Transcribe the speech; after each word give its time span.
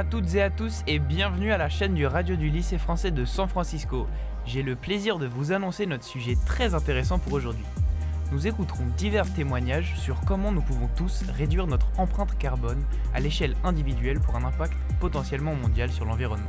à 0.00 0.04
toutes 0.04 0.34
et 0.34 0.40
à 0.40 0.48
tous 0.48 0.82
et 0.86 0.98
bienvenue 0.98 1.52
à 1.52 1.58
la 1.58 1.68
chaîne 1.68 1.92
du 1.92 2.06
radio 2.06 2.34
du 2.34 2.48
lycée 2.48 2.78
français 2.78 3.10
de 3.10 3.26
San 3.26 3.46
Francisco. 3.50 4.06
J'ai 4.46 4.62
le 4.62 4.74
plaisir 4.74 5.18
de 5.18 5.26
vous 5.26 5.52
annoncer 5.52 5.84
notre 5.84 6.04
sujet 6.04 6.38
très 6.46 6.74
intéressant 6.74 7.18
pour 7.18 7.34
aujourd'hui. 7.34 7.66
Nous 8.32 8.46
écouterons 8.46 8.86
divers 8.96 9.30
témoignages 9.34 9.94
sur 9.98 10.22
comment 10.22 10.52
nous 10.52 10.62
pouvons 10.62 10.88
tous 10.96 11.22
réduire 11.36 11.66
notre 11.66 11.88
empreinte 11.98 12.38
carbone 12.38 12.82
à 13.12 13.20
l'échelle 13.20 13.54
individuelle 13.62 14.20
pour 14.20 14.36
un 14.36 14.44
impact 14.44 14.72
potentiellement 15.00 15.54
mondial 15.54 15.92
sur 15.92 16.06
l'environnement. 16.06 16.48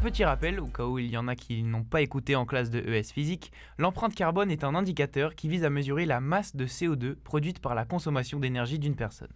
Petit 0.00 0.24
rappel, 0.24 0.60
au 0.60 0.66
cas 0.66 0.86
où 0.86 0.98
il 0.98 1.10
y 1.10 1.18
en 1.18 1.28
a 1.28 1.36
qui 1.36 1.62
n'ont 1.62 1.84
pas 1.84 2.00
écouté 2.00 2.34
en 2.34 2.46
classe 2.46 2.70
de 2.70 2.80
ES 2.80 3.12
physique, 3.12 3.52
l'empreinte 3.76 4.14
carbone 4.14 4.50
est 4.50 4.64
un 4.64 4.74
indicateur 4.74 5.34
qui 5.34 5.46
vise 5.46 5.62
à 5.62 5.70
mesurer 5.70 6.06
la 6.06 6.20
masse 6.20 6.56
de 6.56 6.66
CO2 6.66 7.16
produite 7.16 7.58
par 7.58 7.74
la 7.74 7.84
consommation 7.84 8.40
d'énergie 8.40 8.78
d'une 8.78 8.96
personne. 8.96 9.32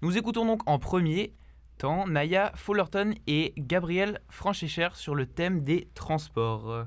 Nous 0.00 0.16
écoutons 0.16 0.46
donc 0.46 0.62
en 0.66 0.78
premier 0.78 1.34
temps 1.78 2.06
Naya 2.06 2.52
Fullerton 2.54 3.14
et 3.26 3.54
Gabriel 3.58 4.20
Franchecher 4.28 4.90
sur 4.94 5.16
le 5.16 5.26
thème 5.26 5.62
des 5.62 5.88
transports. 5.94 6.86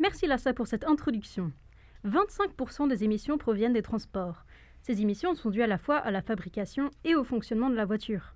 Merci 0.00 0.26
Lassa 0.26 0.54
pour 0.54 0.66
cette 0.66 0.84
introduction. 0.84 1.52
25% 2.04 2.88
des 2.88 3.04
émissions 3.04 3.38
proviennent 3.38 3.72
des 3.72 3.82
transports. 3.82 4.44
Ces 4.82 5.02
émissions 5.02 5.36
sont 5.36 5.50
dues 5.50 5.62
à 5.62 5.68
la 5.68 5.78
fois 5.78 5.98
à 5.98 6.10
la 6.10 6.20
fabrication 6.20 6.90
et 7.04 7.14
au 7.14 7.22
fonctionnement 7.22 7.70
de 7.70 7.76
la 7.76 7.84
voiture. 7.84 8.34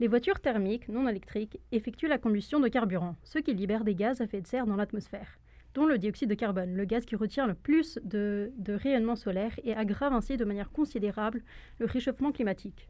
Les 0.00 0.08
voitures 0.08 0.40
thermiques 0.40 0.88
non 0.88 1.06
électriques 1.06 1.60
effectuent 1.72 2.08
la 2.08 2.16
combustion 2.16 2.58
de 2.58 2.68
carburant, 2.68 3.16
ce 3.22 3.38
qui 3.38 3.52
libère 3.52 3.84
des 3.84 3.94
gaz 3.94 4.22
à 4.22 4.24
effet 4.24 4.40
de 4.40 4.46
serre 4.46 4.64
dans 4.64 4.76
l'atmosphère, 4.76 5.38
dont 5.74 5.84
le 5.84 5.98
dioxyde 5.98 6.30
de 6.30 6.34
carbone, 6.34 6.74
le 6.74 6.86
gaz 6.86 7.04
qui 7.04 7.16
retient 7.16 7.46
le 7.46 7.52
plus 7.52 7.98
de, 8.02 8.50
de 8.56 8.72
rayonnement 8.72 9.14
solaire 9.14 9.52
et 9.62 9.74
aggrave 9.74 10.14
ainsi 10.14 10.38
de 10.38 10.46
manière 10.46 10.70
considérable 10.70 11.42
le 11.78 11.84
réchauffement 11.84 12.32
climatique. 12.32 12.88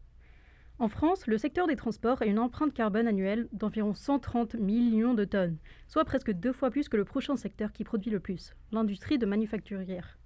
En 0.78 0.86
France, 0.86 1.26
le 1.26 1.36
secteur 1.36 1.66
des 1.66 1.74
transports 1.74 2.22
a 2.22 2.26
une 2.26 2.38
empreinte 2.38 2.74
carbone 2.74 3.08
annuelle 3.08 3.48
d'environ 3.52 3.92
130 3.92 4.54
millions 4.54 5.14
de 5.14 5.24
tonnes, 5.24 5.58
soit 5.88 6.04
presque 6.04 6.30
deux 6.30 6.52
fois 6.52 6.70
plus 6.70 6.88
que 6.88 6.96
le 6.96 7.04
prochain 7.04 7.34
secteur 7.34 7.72
qui 7.72 7.82
produit 7.82 8.12
le 8.12 8.20
plus, 8.20 8.54
l'industrie 8.70 9.18
de 9.18 9.26
manufacturière. 9.26 10.19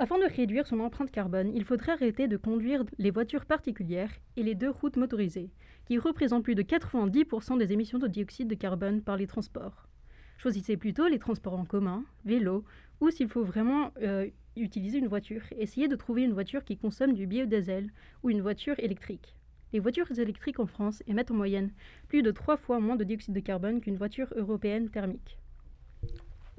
Afin 0.00 0.16
de 0.16 0.32
réduire 0.32 0.68
son 0.68 0.78
empreinte 0.78 1.10
carbone, 1.10 1.50
il 1.52 1.64
faudrait 1.64 1.90
arrêter 1.90 2.28
de 2.28 2.36
conduire 2.36 2.84
les 2.98 3.10
voitures 3.10 3.44
particulières 3.44 4.12
et 4.36 4.44
les 4.44 4.54
deux 4.54 4.70
routes 4.70 4.96
motorisées, 4.96 5.50
qui 5.86 5.98
représentent 5.98 6.44
plus 6.44 6.54
de 6.54 6.62
90% 6.62 7.58
des 7.58 7.72
émissions 7.72 7.98
de 7.98 8.06
dioxyde 8.06 8.46
de 8.46 8.54
carbone 8.54 9.02
par 9.02 9.16
les 9.16 9.26
transports. 9.26 9.88
Choisissez 10.36 10.76
plutôt 10.76 11.08
les 11.08 11.18
transports 11.18 11.58
en 11.58 11.64
commun, 11.64 12.04
vélo, 12.24 12.64
ou 13.00 13.10
s'il 13.10 13.28
faut 13.28 13.42
vraiment 13.42 13.90
euh, 14.00 14.28
utiliser 14.54 14.98
une 14.98 15.08
voiture, 15.08 15.42
essayez 15.58 15.88
de 15.88 15.96
trouver 15.96 16.22
une 16.22 16.32
voiture 16.32 16.64
qui 16.64 16.76
consomme 16.76 17.14
du 17.14 17.26
biodiesel 17.26 17.90
ou 18.22 18.30
une 18.30 18.40
voiture 18.40 18.78
électrique. 18.78 19.34
Les 19.72 19.80
voitures 19.80 20.16
électriques 20.16 20.60
en 20.60 20.66
France 20.66 21.02
émettent 21.08 21.32
en 21.32 21.34
moyenne 21.34 21.72
plus 22.06 22.22
de 22.22 22.30
trois 22.30 22.56
fois 22.56 22.78
moins 22.78 22.94
de 22.94 23.02
dioxyde 23.02 23.34
de 23.34 23.40
carbone 23.40 23.80
qu'une 23.80 23.96
voiture 23.96 24.32
européenne 24.36 24.90
thermique. 24.90 25.38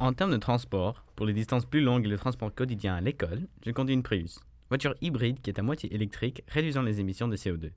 En 0.01 0.13
termes 0.13 0.31
de 0.31 0.37
transport, 0.37 1.03
pour 1.17 1.25
les 1.25 1.33
distances 1.33 1.65
plus 1.65 1.81
longues 1.81 2.05
et 2.05 2.09
le 2.09 2.17
transport 2.17 2.55
quotidien 2.55 2.95
à 2.95 3.01
l'école, 3.01 3.49
je 3.65 3.71
conduis 3.71 3.93
une 3.93 4.01
Prius, 4.01 4.39
voiture 4.69 4.95
hybride 5.01 5.41
qui 5.41 5.49
est 5.49 5.59
à 5.59 5.61
moitié 5.61 5.93
électrique, 5.93 6.41
réduisant 6.47 6.83
les 6.83 7.01
émissions 7.01 7.27
de 7.27 7.35
CO2. 7.35 7.71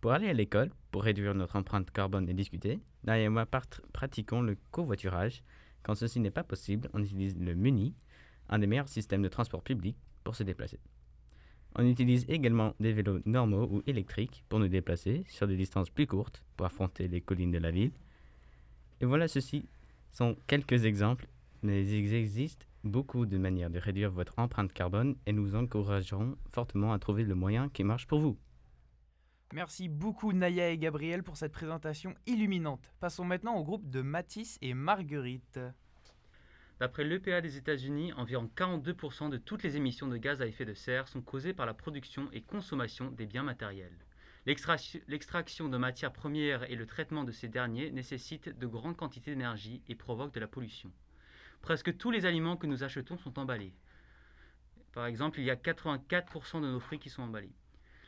Pour 0.00 0.10
aller 0.10 0.28
à 0.28 0.32
l'école, 0.32 0.72
pour 0.90 1.04
réduire 1.04 1.32
notre 1.32 1.54
empreinte 1.54 1.92
carbone 1.92 2.28
et 2.28 2.34
discuter, 2.34 2.80
Naya 3.04 3.26
et 3.26 3.28
moi 3.28 3.46
pratiquons 3.92 4.42
le 4.42 4.56
covoiturage. 4.72 5.44
Quand 5.84 5.94
ceci 5.94 6.18
n'est 6.18 6.32
pas 6.32 6.42
possible, 6.42 6.90
on 6.92 7.00
utilise 7.00 7.38
le 7.38 7.54
Muni, 7.54 7.94
un 8.48 8.58
des 8.58 8.66
meilleurs 8.66 8.88
systèmes 8.88 9.22
de 9.22 9.28
transport 9.28 9.62
public 9.62 9.96
pour 10.24 10.34
se 10.34 10.42
déplacer. 10.42 10.80
On 11.76 11.86
utilise 11.86 12.24
également 12.28 12.74
des 12.80 12.92
vélos 12.92 13.20
normaux 13.26 13.68
ou 13.70 13.82
électriques 13.86 14.42
pour 14.48 14.58
nous 14.58 14.68
déplacer 14.68 15.22
sur 15.28 15.46
des 15.46 15.56
distances 15.56 15.90
plus 15.90 16.08
courtes 16.08 16.42
pour 16.56 16.66
affronter 16.66 17.06
les 17.06 17.20
collines 17.20 17.52
de 17.52 17.58
la 17.58 17.70
ville. 17.70 17.92
Et 19.00 19.04
voilà, 19.04 19.28
ceci 19.28 19.68
sont 20.10 20.36
quelques 20.48 20.84
exemples 20.84 21.28
mais 21.64 21.88
il 21.88 22.14
existe 22.14 22.68
beaucoup 22.84 23.24
de 23.24 23.38
manières 23.38 23.70
de 23.70 23.78
réduire 23.78 24.10
votre 24.10 24.38
empreinte 24.38 24.72
carbone 24.72 25.16
et 25.26 25.32
nous 25.32 25.54
encouragerons 25.54 26.36
fortement 26.52 26.92
à 26.92 26.98
trouver 26.98 27.24
le 27.24 27.34
moyen 27.34 27.70
qui 27.70 27.82
marche 27.82 28.06
pour 28.06 28.20
vous. 28.20 28.38
Merci 29.54 29.88
beaucoup 29.88 30.32
Naya 30.32 30.70
et 30.70 30.78
Gabriel 30.78 31.22
pour 31.22 31.36
cette 31.36 31.52
présentation 31.52 32.14
illuminante. 32.26 32.92
Passons 33.00 33.24
maintenant 33.24 33.56
au 33.56 33.64
groupe 33.64 33.88
de 33.88 34.02
Mathis 34.02 34.58
et 34.60 34.74
Marguerite. 34.74 35.58
D'après 36.80 37.04
l'EPA 37.04 37.40
des 37.40 37.56
États-Unis, 37.56 38.12
environ 38.14 38.50
42% 38.56 39.30
de 39.30 39.36
toutes 39.38 39.62
les 39.62 39.76
émissions 39.76 40.08
de 40.08 40.16
gaz 40.16 40.42
à 40.42 40.46
effet 40.46 40.64
de 40.64 40.74
serre 40.74 41.08
sont 41.08 41.22
causées 41.22 41.54
par 41.54 41.66
la 41.66 41.74
production 41.74 42.28
et 42.32 42.42
consommation 42.42 43.10
des 43.10 43.26
biens 43.26 43.44
matériels. 43.44 43.96
L'extraction 44.44 45.68
de 45.68 45.78
matières 45.78 46.12
premières 46.12 46.70
et 46.70 46.76
le 46.76 46.84
traitement 46.84 47.24
de 47.24 47.32
ces 47.32 47.48
derniers 47.48 47.90
nécessitent 47.90 48.50
de 48.58 48.66
grandes 48.66 48.96
quantités 48.96 49.30
d'énergie 49.30 49.82
et 49.88 49.94
provoquent 49.94 50.34
de 50.34 50.40
la 50.40 50.48
pollution. 50.48 50.92
Presque 51.64 51.96
tous 51.96 52.10
les 52.10 52.26
aliments 52.26 52.58
que 52.58 52.66
nous 52.66 52.84
achetons 52.84 53.16
sont 53.16 53.38
emballés. 53.38 53.72
Par 54.92 55.06
exemple, 55.06 55.40
il 55.40 55.46
y 55.46 55.50
a 55.50 55.56
84% 55.56 56.60
de 56.60 56.66
nos 56.66 56.78
fruits 56.78 56.98
qui 56.98 57.08
sont 57.08 57.22
emballés. 57.22 57.54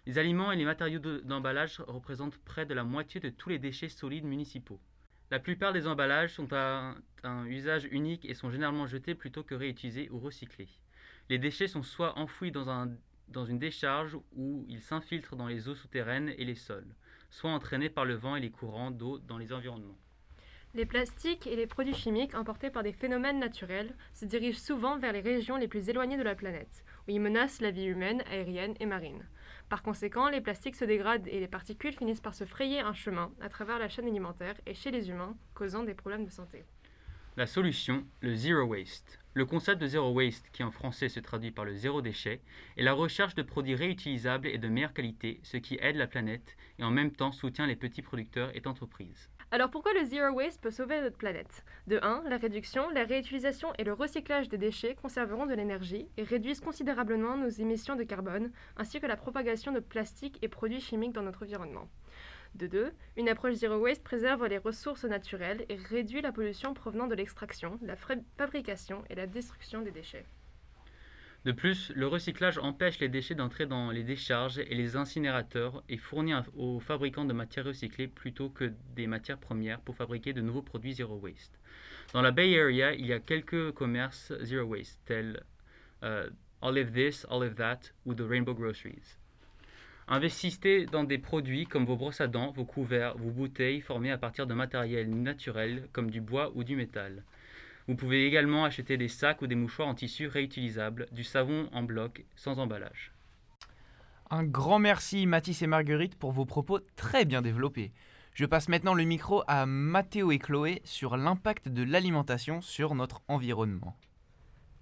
Les 0.04 0.18
aliments 0.18 0.52
et 0.52 0.56
les 0.56 0.66
matériaux 0.66 0.98
d'emballage 0.98 1.80
représentent 1.88 2.36
près 2.36 2.66
de 2.66 2.74
la 2.74 2.84
moitié 2.84 3.18
de 3.18 3.30
tous 3.30 3.48
les 3.48 3.58
déchets 3.58 3.88
solides 3.88 4.26
municipaux. 4.26 4.78
La 5.30 5.38
plupart 5.38 5.72
des 5.72 5.86
emballages 5.86 6.34
sont 6.34 6.52
à 6.52 6.96
un 7.22 7.46
usage 7.46 7.88
unique 7.90 8.26
et 8.26 8.34
sont 8.34 8.50
généralement 8.50 8.86
jetés 8.86 9.14
plutôt 9.14 9.42
que 9.42 9.54
réutilisés 9.54 10.10
ou 10.10 10.18
recyclés. 10.18 10.68
Les 11.30 11.38
déchets 11.38 11.66
sont 11.66 11.82
soit 11.82 12.18
enfouis 12.18 12.52
dans, 12.52 12.94
dans 13.28 13.46
une 13.46 13.58
décharge 13.58 14.18
où 14.34 14.66
ils 14.68 14.82
s'infiltrent 14.82 15.34
dans 15.34 15.48
les 15.48 15.66
eaux 15.70 15.74
souterraines 15.74 16.28
et 16.28 16.44
les 16.44 16.56
sols, 16.56 16.94
soit 17.30 17.52
entraînés 17.52 17.88
par 17.88 18.04
le 18.04 18.16
vent 18.16 18.36
et 18.36 18.40
les 18.40 18.50
courants 18.50 18.90
d'eau 18.90 19.18
dans 19.18 19.38
les 19.38 19.54
environnements. 19.54 19.96
Les 20.76 20.84
plastiques 20.84 21.46
et 21.46 21.56
les 21.56 21.66
produits 21.66 21.94
chimiques 21.94 22.34
emportés 22.34 22.68
par 22.68 22.82
des 22.82 22.92
phénomènes 22.92 23.38
naturels 23.38 23.94
se 24.12 24.26
dirigent 24.26 24.58
souvent 24.58 24.98
vers 24.98 25.14
les 25.14 25.22
régions 25.22 25.56
les 25.56 25.68
plus 25.68 25.88
éloignées 25.88 26.18
de 26.18 26.22
la 26.22 26.34
planète, 26.34 26.84
où 27.08 27.12
ils 27.12 27.18
menacent 27.18 27.62
la 27.62 27.70
vie 27.70 27.86
humaine, 27.86 28.22
aérienne 28.30 28.74
et 28.78 28.84
marine. 28.84 29.26
Par 29.70 29.82
conséquent, 29.82 30.28
les 30.28 30.42
plastiques 30.42 30.76
se 30.76 30.84
dégradent 30.84 31.28
et 31.28 31.40
les 31.40 31.48
particules 31.48 31.94
finissent 31.94 32.20
par 32.20 32.34
se 32.34 32.44
frayer 32.44 32.80
un 32.80 32.92
chemin 32.92 33.32
à 33.40 33.48
travers 33.48 33.78
la 33.78 33.88
chaîne 33.88 34.06
alimentaire 34.06 34.56
et 34.66 34.74
chez 34.74 34.90
les 34.90 35.08
humains, 35.08 35.34
causant 35.54 35.82
des 35.82 35.94
problèmes 35.94 36.26
de 36.26 36.30
santé. 36.30 36.66
La 37.38 37.46
solution, 37.46 38.04
le 38.20 38.34
zero 38.34 38.66
waste. 38.66 39.18
Le 39.32 39.46
concept 39.46 39.80
de 39.80 39.86
zero 39.86 40.10
waste, 40.10 40.50
qui 40.52 40.62
en 40.62 40.70
français 40.70 41.08
se 41.08 41.20
traduit 41.20 41.52
par 41.52 41.64
le 41.64 41.74
zéro 41.74 42.02
déchet, 42.02 42.42
est 42.76 42.82
la 42.82 42.92
recherche 42.92 43.34
de 43.34 43.42
produits 43.42 43.76
réutilisables 43.76 44.48
et 44.48 44.58
de 44.58 44.68
meilleure 44.68 44.92
qualité, 44.92 45.40
ce 45.42 45.56
qui 45.56 45.78
aide 45.80 45.96
la 45.96 46.06
planète 46.06 46.54
et 46.78 46.84
en 46.84 46.90
même 46.90 47.12
temps 47.12 47.32
soutient 47.32 47.66
les 47.66 47.76
petits 47.76 48.02
producteurs 48.02 48.54
et 48.54 48.66
entreprises. 48.66 49.30
Alors 49.52 49.70
pourquoi 49.70 49.92
le 49.92 50.04
Zero 50.04 50.34
Waste 50.34 50.60
peut 50.60 50.72
sauver 50.72 51.00
notre 51.00 51.16
planète? 51.16 51.64
De 51.86 52.00
1, 52.02 52.24
la 52.28 52.36
réduction, 52.36 52.90
la 52.90 53.04
réutilisation 53.04 53.72
et 53.78 53.84
le 53.84 53.92
recyclage 53.92 54.48
des 54.48 54.58
déchets 54.58 54.96
conserveront 54.96 55.46
de 55.46 55.54
l'énergie 55.54 56.08
et 56.16 56.24
réduisent 56.24 56.60
considérablement 56.60 57.36
nos 57.36 57.48
émissions 57.48 57.94
de 57.94 58.02
carbone, 58.02 58.50
ainsi 58.76 59.00
que 59.00 59.06
la 59.06 59.16
propagation 59.16 59.70
de 59.70 59.78
plastique 59.78 60.38
et 60.42 60.48
produits 60.48 60.80
chimiques 60.80 61.12
dans 61.12 61.22
notre 61.22 61.44
environnement. 61.44 61.88
De 62.56 62.66
2, 62.66 62.92
une 63.16 63.28
approche 63.28 63.54
Zero 63.54 63.76
Waste 63.76 64.02
préserve 64.02 64.44
les 64.46 64.58
ressources 64.58 65.04
naturelles 65.04 65.64
et 65.68 65.76
réduit 65.76 66.22
la 66.22 66.32
pollution 66.32 66.74
provenant 66.74 67.06
de 67.06 67.14
l'extraction, 67.14 67.78
la 67.82 67.94
fabrication 67.94 69.04
et 69.10 69.14
la 69.14 69.28
destruction 69.28 69.80
des 69.80 69.92
déchets. 69.92 70.26
De 71.44 71.52
plus, 71.52 71.92
le 71.94 72.06
recyclage 72.06 72.58
empêche 72.58 72.98
les 72.98 73.08
déchets 73.08 73.36
d'entrer 73.36 73.66
dans 73.66 73.90
les 73.90 74.02
décharges 74.02 74.58
et 74.58 74.74
les 74.74 74.96
incinérateurs 74.96 75.82
et 75.88 75.96
fournit 75.96 76.34
aux 76.56 76.80
fabricants 76.80 77.24
de 77.24 77.32
matières 77.32 77.66
recyclées 77.66 78.08
plutôt 78.08 78.48
que 78.48 78.72
des 78.96 79.06
matières 79.06 79.38
premières 79.38 79.80
pour 79.80 79.94
fabriquer 79.94 80.32
de 80.32 80.40
nouveaux 80.40 80.62
produits 80.62 80.94
zero 80.94 81.16
waste. 81.16 81.60
Dans 82.12 82.22
la 82.22 82.32
Bay 82.32 82.58
Area, 82.58 82.94
il 82.94 83.06
y 83.06 83.12
a 83.12 83.20
quelques 83.20 83.72
commerces 83.72 84.32
zero 84.42 84.66
waste 84.66 85.00
tels 85.04 85.42
euh, 86.02 86.28
Olive 86.62 86.90
This, 86.90 87.26
Olive 87.30 87.54
That 87.54 87.92
ou 88.04 88.14
The 88.14 88.22
Rainbow 88.22 88.54
Groceries. 88.54 89.18
Investissez 90.08 90.86
dans 90.86 91.04
des 91.04 91.18
produits 91.18 91.66
comme 91.66 91.84
vos 91.84 91.96
brosses 91.96 92.20
à 92.20 92.28
dents, 92.28 92.52
vos 92.52 92.64
couverts, 92.64 93.16
vos 93.18 93.30
bouteilles 93.30 93.80
formées 93.80 94.12
à 94.12 94.18
partir 94.18 94.46
de 94.46 94.54
matériel 94.54 95.10
naturel 95.10 95.88
comme 95.92 96.10
du 96.10 96.20
bois 96.20 96.52
ou 96.54 96.64
du 96.64 96.76
métal. 96.76 97.24
Vous 97.88 97.94
pouvez 97.94 98.26
également 98.26 98.64
acheter 98.64 98.96
des 98.96 99.08
sacs 99.08 99.42
ou 99.42 99.46
des 99.46 99.54
mouchoirs 99.54 99.88
en 99.88 99.94
tissu 99.94 100.26
réutilisables, 100.26 101.06
du 101.12 101.22
savon 101.22 101.68
en 101.72 101.82
bloc 101.82 102.24
sans 102.34 102.58
emballage. 102.58 103.12
Un 104.28 104.42
grand 104.42 104.80
merci 104.80 105.24
Mathis 105.24 105.62
et 105.62 105.68
Marguerite 105.68 106.16
pour 106.16 106.32
vos 106.32 106.46
propos 106.46 106.80
très 106.96 107.24
bien 107.24 107.42
développés. 107.42 107.92
Je 108.34 108.44
passe 108.44 108.68
maintenant 108.68 108.92
le 108.92 109.04
micro 109.04 109.44
à 109.46 109.66
Mathéo 109.66 110.32
et 110.32 110.38
Chloé 110.38 110.82
sur 110.84 111.16
l'impact 111.16 111.68
de 111.68 111.84
l'alimentation 111.84 112.60
sur 112.60 112.96
notre 112.96 113.22
environnement. 113.28 113.96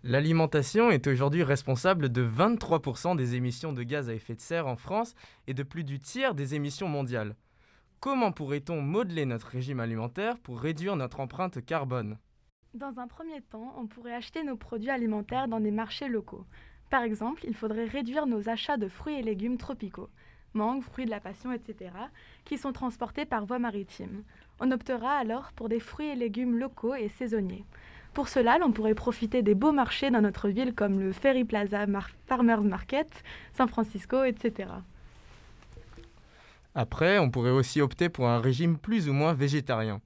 L'alimentation 0.03 0.91
est 0.91 1.07
aujourd'hui 1.07 1.43
responsable 1.43 2.11
de 2.11 2.27
23% 2.27 3.17
des 3.17 3.37
émissions 3.37 3.73
de 3.73 3.83
gaz 3.83 4.09
à 4.09 4.15
effet 4.15 4.35
de 4.35 4.41
serre 4.41 4.67
en 4.67 4.77
France 4.77 5.15
et 5.47 5.55
de 5.55 5.63
plus 5.63 5.85
du 5.85 5.99
tiers 5.99 6.35
des 6.35 6.55
émissions 6.55 6.89
mondiales. 6.89 7.37
Comment 8.01 8.33
pourrait-on 8.33 8.83
modeler 8.83 9.25
notre 9.25 9.47
régime 9.47 9.81
alimentaire 9.81 10.39
pour 10.39 10.61
réduire 10.61 10.97
notre 10.97 11.21
empreinte 11.21 11.65
carbone? 11.65 12.19
Dans 12.75 12.99
un 12.99 13.07
premier 13.07 13.41
temps, 13.41 13.73
on 13.79 13.87
pourrait 13.87 14.17
acheter 14.17 14.43
nos 14.43 14.57
produits 14.57 14.91
alimentaires 14.91 15.47
dans 15.47 15.61
des 15.61 15.71
marchés 15.71 16.09
locaux. 16.09 16.45
Par 16.91 17.05
exemple, 17.05 17.45
il 17.47 17.55
faudrait 17.55 17.85
réduire 17.85 18.27
nos 18.27 18.49
achats 18.49 18.77
de 18.77 18.89
fruits 18.89 19.15
et 19.15 19.23
légumes 19.23 19.59
tropicaux, 19.59 20.11
mangues, 20.55 20.83
fruits 20.83 21.05
de 21.05 21.11
la 21.11 21.21
passion, 21.21 21.53
etc., 21.53 21.93
qui 22.45 22.59
sont 22.59 22.73
transportés 22.73 23.27
par 23.27 23.47
voie 23.47 23.61
maritime. 23.61 24.25
On 24.59 24.73
optera 24.73 25.13
alors 25.13 25.53
pour 25.53 25.69
des 25.69 25.79
fruits 25.79 26.09
et 26.09 26.17
légumes 26.17 26.59
locaux 26.59 26.97
et 26.97 27.09
saisonniers. 27.09 27.65
Pour 28.13 28.27
cela, 28.27 28.59
l'on 28.59 28.73
pourrait 28.73 28.97
profiter 28.97 29.43
des 29.43 29.55
beaux 29.55 29.73
marchés 29.73 30.11
dans 30.11 30.23
notre 30.23 30.49
ville 30.49 30.75
comme 30.75 30.99
le 30.99 31.13
Ferry 31.13 31.45
Plaza 31.45 31.87
Farmers 32.27 32.63
Market, 32.63 33.23
San 33.53 33.69
Francisco, 33.69 34.25
etc. 34.25 34.71
Après, 36.75 37.21
on 37.21 37.31
pourrait 37.31 37.51
aussi 37.51 37.81
opter 37.81 38.09
pour 38.09 38.29
un 38.29 38.41
régime 38.41 38.79
plus 38.79 39.09
ou 39.09 39.13
moins 39.13 39.33
végétarien. 39.33 40.01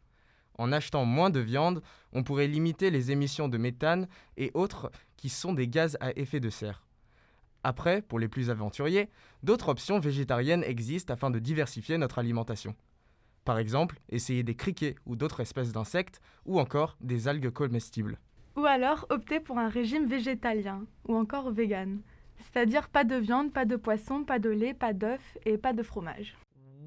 En 0.59 0.73
achetant 0.73 1.05
moins 1.05 1.31
de 1.31 1.41
viande, 1.41 1.83
on 2.13 2.25
pourrait 2.25 2.49
limiter 2.49 2.91
les 2.91 3.13
émissions 3.13 3.49
de 3.49 3.59
méthane 3.59 4.09
et 4.37 4.51
autres 4.55 4.91
qui 5.17 5.29
sont 5.29 5.53
des 5.53 5.69
gaz 5.69 5.97
à 6.01 6.11
effet 6.19 6.41
de 6.41 6.51
serre. 6.51 6.85
Après, 7.65 8.03
pour 8.03 8.19
les 8.19 8.29
plus 8.29 8.51
aventuriers, 8.51 9.09
d'autres 9.43 9.69
options 9.69 10.01
végétariennes 10.01 10.65
existent 10.65 11.15
afin 11.15 11.31
de 11.31 11.39
diversifier 11.39 11.99
notre 11.99 12.19
alimentation. 12.19 12.75
Par 13.45 13.59
exemple, 13.59 14.01
essayer 14.11 14.43
des 14.43 14.55
criquets 14.55 14.97
ou 15.07 15.17
d'autres 15.17 15.41
espèces 15.41 15.73
d'insectes, 15.73 16.21
ou 16.45 16.61
encore 16.61 16.97
des 17.01 17.29
algues 17.29 17.51
comestibles. 17.51 18.19
Ou 18.57 18.67
alors 18.67 19.07
opter 19.11 19.41
pour 19.41 19.59
un 19.59 19.69
régime 19.69 20.07
végétalien, 20.07 20.85
ou 21.07 21.15
encore 21.17 21.51
vegan. 21.51 22.01
C'est-à-dire 22.39 22.89
pas 22.89 23.05
de 23.05 23.17
viande, 23.17 23.53
pas 23.53 23.65
de 23.65 23.77
poisson, 23.77 24.25
pas 24.25 24.39
de 24.39 24.51
lait, 24.51 24.75
pas 24.75 24.93
d'œufs 24.93 25.39
et 25.47 25.57
pas 25.57 25.73
de 25.73 25.83
fromage. 25.83 26.37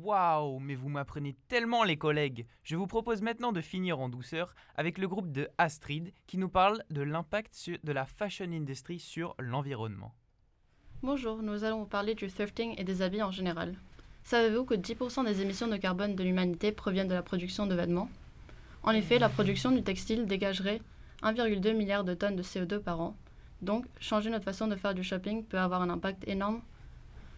Waouh, 0.04 0.58
mais 0.58 0.74
vous 0.74 0.90
m'apprenez 0.90 1.36
tellement 1.48 1.84
les 1.84 1.96
collègues. 1.96 2.48
Je 2.64 2.76
vous 2.76 2.88
propose 2.88 3.22
maintenant 3.22 3.52
de 3.52 3.62
finir 3.62 4.00
en 4.00 4.10
douceur 4.10 4.56
avec 4.76 4.98
le 4.98 5.08
groupe 5.08 5.32
de 5.32 5.48
Astrid 5.60 6.12
qui 6.26 6.40
nous 6.40 6.50
parle 6.50 6.84
de 6.90 7.04
l'impact 7.04 7.70
de 7.84 7.92
la 7.92 8.06
fashion 8.06 8.52
industry 8.52 8.98
sur 8.98 9.36
l'environnement. 9.38 10.16
Bonjour, 11.04 11.44
nous 11.44 11.64
allons 11.64 11.82
vous 11.82 11.86
parler 11.86 12.16
du 12.16 12.28
thrifting 12.30 12.74
et 12.80 12.84
des 12.84 13.04
habits 13.04 13.22
en 13.22 13.30
général. 13.30 13.76
Savez-vous 14.24 14.66
que 14.66 14.74
10% 14.74 15.24
des 15.24 15.42
émissions 15.42 15.68
de 15.68 15.78
carbone 15.78 16.16
de 16.16 16.24
l'humanité 16.24 16.72
proviennent 16.72 17.08
de 17.08 17.14
la 17.14 17.22
production 17.22 17.68
de 17.68 17.76
vêtements? 17.76 18.10
En 18.82 18.92
effet, 18.94 19.20
la 19.20 19.30
production 19.30 19.70
du 19.70 19.84
textile 19.84 20.26
dégagerait 20.26 20.82
1,2 21.22 21.74
milliard 21.76 22.04
de 22.04 22.16
tonnes 22.16 22.36
de 22.36 22.44
CO2 22.44 22.80
par 22.80 23.02
an. 23.02 23.16
Donc, 23.62 23.86
changer 24.00 24.32
notre 24.32 24.46
façon 24.46 24.68
de 24.68 24.76
faire 24.76 24.96
du 24.96 25.04
shopping 25.04 25.46
peut 25.46 25.60
avoir 25.60 25.84
un 25.84 25.92
impact 25.92 26.28
énorme 26.28 26.62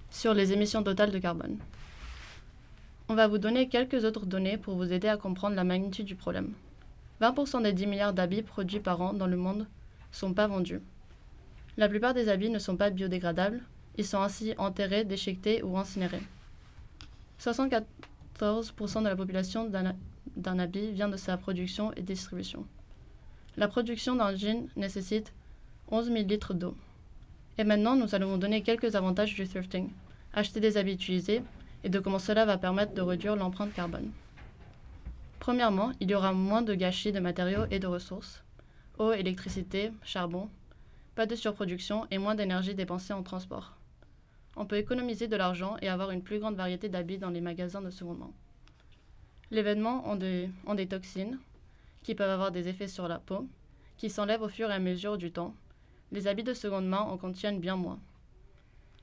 sur 0.09 0.33
les 0.33 0.53
émissions 0.53 0.83
totales 0.83 1.11
de 1.11 1.19
carbone. 1.19 1.57
On 3.09 3.15
va 3.15 3.27
vous 3.27 3.37
donner 3.37 3.67
quelques 3.67 4.05
autres 4.05 4.25
données 4.25 4.57
pour 4.57 4.75
vous 4.75 4.93
aider 4.93 5.09
à 5.09 5.17
comprendre 5.17 5.55
la 5.55 5.65
magnitude 5.65 6.05
du 6.05 6.15
problème. 6.15 6.53
20% 7.21 7.61
des 7.61 7.73
10 7.73 7.87
milliards 7.87 8.13
d'habits 8.13 8.43
produits 8.43 8.79
par 8.79 9.01
an 9.01 9.13
dans 9.13 9.27
le 9.27 9.35
monde 9.35 9.59
ne 9.59 9.65
sont 10.11 10.33
pas 10.33 10.47
vendus. 10.47 10.81
La 11.75 11.89
plupart 11.89 12.13
des 12.13 12.29
habits 12.29 12.49
ne 12.49 12.59
sont 12.59 12.77
pas 12.77 12.91
biodégradables, 12.91 13.61
ils 13.97 14.05
sont 14.05 14.21
ainsi 14.21 14.53
enterrés, 14.57 15.03
déchiquetés 15.03 15.63
ou 15.63 15.77
incinérés. 15.77 16.21
74% 17.41 17.83
de 19.03 19.09
la 19.09 19.15
population 19.15 19.69
d'un 20.37 20.59
habit 20.59 20.91
vient 20.91 21.09
de 21.09 21.17
sa 21.17 21.35
production 21.35 21.91
et 21.93 22.01
distribution. 22.01 22.65
La 23.57 23.67
production 23.67 24.15
d'un 24.15 24.33
jean 24.35 24.67
nécessite 24.77 25.33
11 25.91 26.07
000 26.07 26.19
litres 26.27 26.53
d'eau. 26.53 26.75
Et 27.57 27.63
maintenant, 27.63 27.95
nous 27.95 28.15
allons 28.15 28.31
vous 28.31 28.37
donner 28.37 28.63
quelques 28.63 28.95
avantages 28.95 29.35
du 29.35 29.47
thrifting. 29.47 29.89
Acheter 30.33 30.59
des 30.59 30.77
habits 30.77 30.93
utilisés 30.93 31.43
et 31.83 31.89
de 31.89 31.99
comment 31.99 32.19
cela 32.19 32.45
va 32.45 32.57
permettre 32.57 32.93
de 32.93 33.01
réduire 33.01 33.35
l'empreinte 33.35 33.73
carbone. 33.73 34.11
Premièrement, 35.39 35.91
il 35.99 36.09
y 36.09 36.15
aura 36.15 36.33
moins 36.33 36.61
de 36.61 36.73
gâchis 36.73 37.11
de 37.11 37.19
matériaux 37.19 37.65
et 37.69 37.79
de 37.79 37.87
ressources. 37.87 38.43
Eau, 38.99 39.11
électricité, 39.11 39.91
charbon, 40.03 40.49
pas 41.15 41.25
de 41.25 41.35
surproduction 41.35 42.07
et 42.11 42.17
moins 42.17 42.35
d'énergie 42.35 42.75
dépensée 42.75 43.13
en 43.13 43.23
transport 43.23 43.75
on 44.55 44.65
peut 44.65 44.77
économiser 44.77 45.27
de 45.27 45.35
l'argent 45.35 45.77
et 45.81 45.89
avoir 45.89 46.11
une 46.11 46.21
plus 46.21 46.39
grande 46.39 46.55
variété 46.55 46.89
d'habits 46.89 47.17
dans 47.17 47.29
les 47.29 47.41
magasins 47.41 47.81
de 47.81 47.89
seconde 47.89 48.19
main. 48.19 48.31
Les 49.51 49.61
vêtements 49.61 50.07
ont 50.09 50.15
des, 50.15 50.49
ont 50.65 50.75
des 50.75 50.87
toxines 50.87 51.39
qui 52.03 52.15
peuvent 52.15 52.29
avoir 52.29 52.51
des 52.51 52.67
effets 52.67 52.87
sur 52.87 53.07
la 53.07 53.19
peau, 53.19 53.47
qui 53.97 54.09
s'enlèvent 54.09 54.41
au 54.41 54.49
fur 54.49 54.69
et 54.69 54.73
à 54.73 54.79
mesure 54.79 55.17
du 55.17 55.31
temps. 55.31 55.55
Les 56.11 56.27
habits 56.27 56.43
de 56.43 56.53
seconde 56.53 56.87
main 56.87 56.99
en 56.99 57.17
contiennent 57.17 57.59
bien 57.59 57.75
moins. 57.75 57.99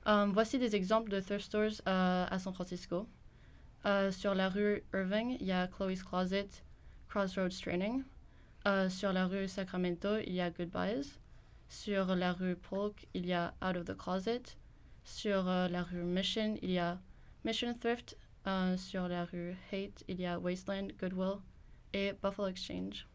Euh, 0.06 0.26
voici 0.32 0.58
des 0.58 0.74
exemples 0.74 1.10
de 1.10 1.20
thrift 1.20 1.44
stores 1.44 1.82
euh, 1.86 2.26
à 2.28 2.38
San 2.38 2.54
Francisco. 2.54 3.06
Euh, 3.84 4.10
sur 4.10 4.34
la 4.34 4.48
rue 4.48 4.82
Irving, 4.94 5.36
il 5.40 5.46
y 5.46 5.52
a 5.52 5.66
Chloe's 5.66 6.02
Closet, 6.02 6.48
Crossroads 7.08 7.60
Training. 7.60 8.02
sur 8.88 9.12
la 9.12 9.26
rue 9.26 9.48
Sacramento, 9.48 10.18
il 10.18 10.34
y 10.34 10.40
a 10.40 10.50
Goodbyes. 10.50 11.18
Sur 11.68 12.14
la 12.16 12.32
rue 12.32 12.56
Polk, 12.56 13.06
il 13.14 13.26
y 13.26 13.32
a 13.32 13.54
Out 13.62 13.76
of 13.76 13.84
the 13.84 13.96
Closet. 13.96 14.56
Sur 15.04 15.44
la 15.44 15.82
rue 15.82 16.02
Mission, 16.02 16.56
il 16.62 16.72
y 16.72 16.78
a 16.78 16.98
Mission 17.44 17.74
Thrift. 17.74 18.16
Sur 18.76 19.08
la 19.08 19.24
rue 19.24 19.56
Haight, 19.70 20.04
il 20.08 20.20
y 20.20 20.26
a 20.26 20.38
Wasteland, 20.38 20.88
Goodwill 20.98 21.40
et 21.92 22.12
Buffalo 22.22 22.48
Exchange. 22.48 23.06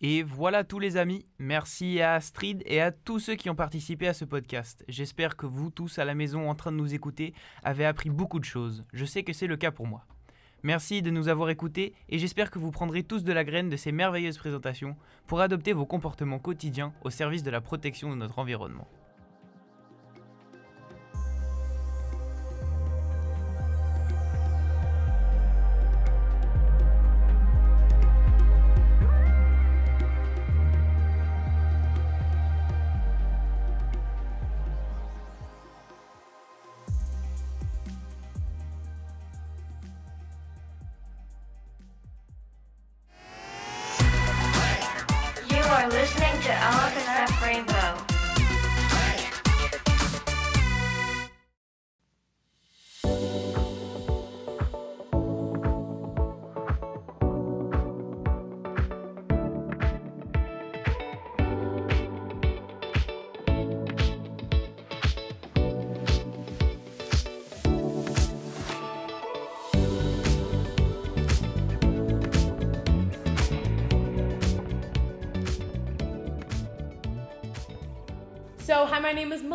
Et 0.00 0.22
voilà 0.22 0.64
tous 0.64 0.78
les 0.78 0.96
amis, 0.96 1.24
merci 1.38 2.00
à 2.00 2.14
Astrid 2.14 2.62
et 2.66 2.80
à 2.80 2.90
tous 2.90 3.20
ceux 3.20 3.36
qui 3.36 3.48
ont 3.48 3.54
participé 3.54 4.08
à 4.08 4.14
ce 4.14 4.24
podcast. 4.24 4.84
J'espère 4.88 5.36
que 5.36 5.46
vous 5.46 5.70
tous 5.70 5.98
à 5.98 6.04
la 6.04 6.14
maison 6.14 6.50
en 6.50 6.54
train 6.54 6.72
de 6.72 6.76
nous 6.76 6.94
écouter 6.94 7.32
avez 7.62 7.86
appris 7.86 8.10
beaucoup 8.10 8.40
de 8.40 8.44
choses. 8.44 8.84
Je 8.92 9.04
sais 9.04 9.22
que 9.22 9.32
c'est 9.32 9.46
le 9.46 9.56
cas 9.56 9.70
pour 9.70 9.86
moi. 9.86 10.04
Merci 10.62 11.02
de 11.02 11.10
nous 11.10 11.28
avoir 11.28 11.50
écoutés 11.50 11.94
et 12.08 12.18
j'espère 12.18 12.50
que 12.50 12.58
vous 12.58 12.70
prendrez 12.70 13.02
tous 13.02 13.22
de 13.22 13.32
la 13.32 13.44
graine 13.44 13.68
de 13.68 13.76
ces 13.76 13.92
merveilleuses 13.92 14.38
présentations 14.38 14.96
pour 15.26 15.40
adopter 15.40 15.72
vos 15.72 15.86
comportements 15.86 16.38
quotidiens 16.38 16.92
au 17.02 17.10
service 17.10 17.42
de 17.42 17.50
la 17.50 17.60
protection 17.60 18.10
de 18.10 18.16
notre 18.16 18.38
environnement. 18.38 18.88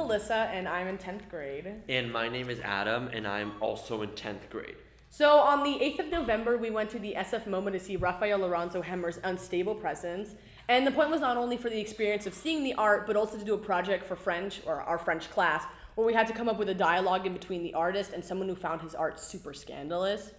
Melissa, 0.09 0.49
and 0.51 0.67
I'm 0.67 0.87
in 0.87 0.97
10th 0.97 1.29
grade. 1.29 1.71
And 1.87 2.11
my 2.11 2.27
name 2.27 2.49
is 2.49 2.59
Adam, 2.61 3.09
and 3.09 3.27
I'm 3.27 3.51
also 3.61 4.01
in 4.01 4.09
10th 4.09 4.49
grade. 4.49 4.77
So, 5.11 5.37
on 5.37 5.63
the 5.63 5.77
8th 5.85 5.99
of 5.99 6.07
November, 6.07 6.57
we 6.57 6.71
went 6.71 6.89
to 6.89 6.99
the 6.99 7.13
SF 7.15 7.45
MoMA 7.45 7.71
to 7.73 7.79
see 7.79 7.95
Rafael 7.95 8.39
Lozano-Hemmer's 8.39 9.19
Unstable 9.23 9.75
Presence. 9.75 10.33
And 10.67 10.87
the 10.87 10.89
point 10.89 11.11
was 11.11 11.21
not 11.21 11.37
only 11.37 11.57
for 11.57 11.69
the 11.69 11.79
experience 11.79 12.25
of 12.25 12.33
seeing 12.33 12.63
the 12.63 12.73
art, 12.73 13.05
but 13.05 13.15
also 13.15 13.37
to 13.37 13.45
do 13.45 13.53
a 13.53 13.57
project 13.59 14.03
for 14.03 14.15
French, 14.15 14.61
or 14.65 14.81
our 14.81 14.97
French 14.97 15.29
class, 15.29 15.65
where 15.93 16.07
we 16.07 16.15
had 16.15 16.25
to 16.25 16.33
come 16.33 16.49
up 16.49 16.57
with 16.57 16.69
a 16.69 16.73
dialogue 16.73 17.27
in 17.27 17.33
between 17.33 17.61
the 17.61 17.75
artist 17.75 18.11
and 18.11 18.25
someone 18.25 18.49
who 18.49 18.55
found 18.55 18.81
his 18.81 18.95
art 18.95 19.19
super 19.19 19.53
scandalous. 19.53 20.31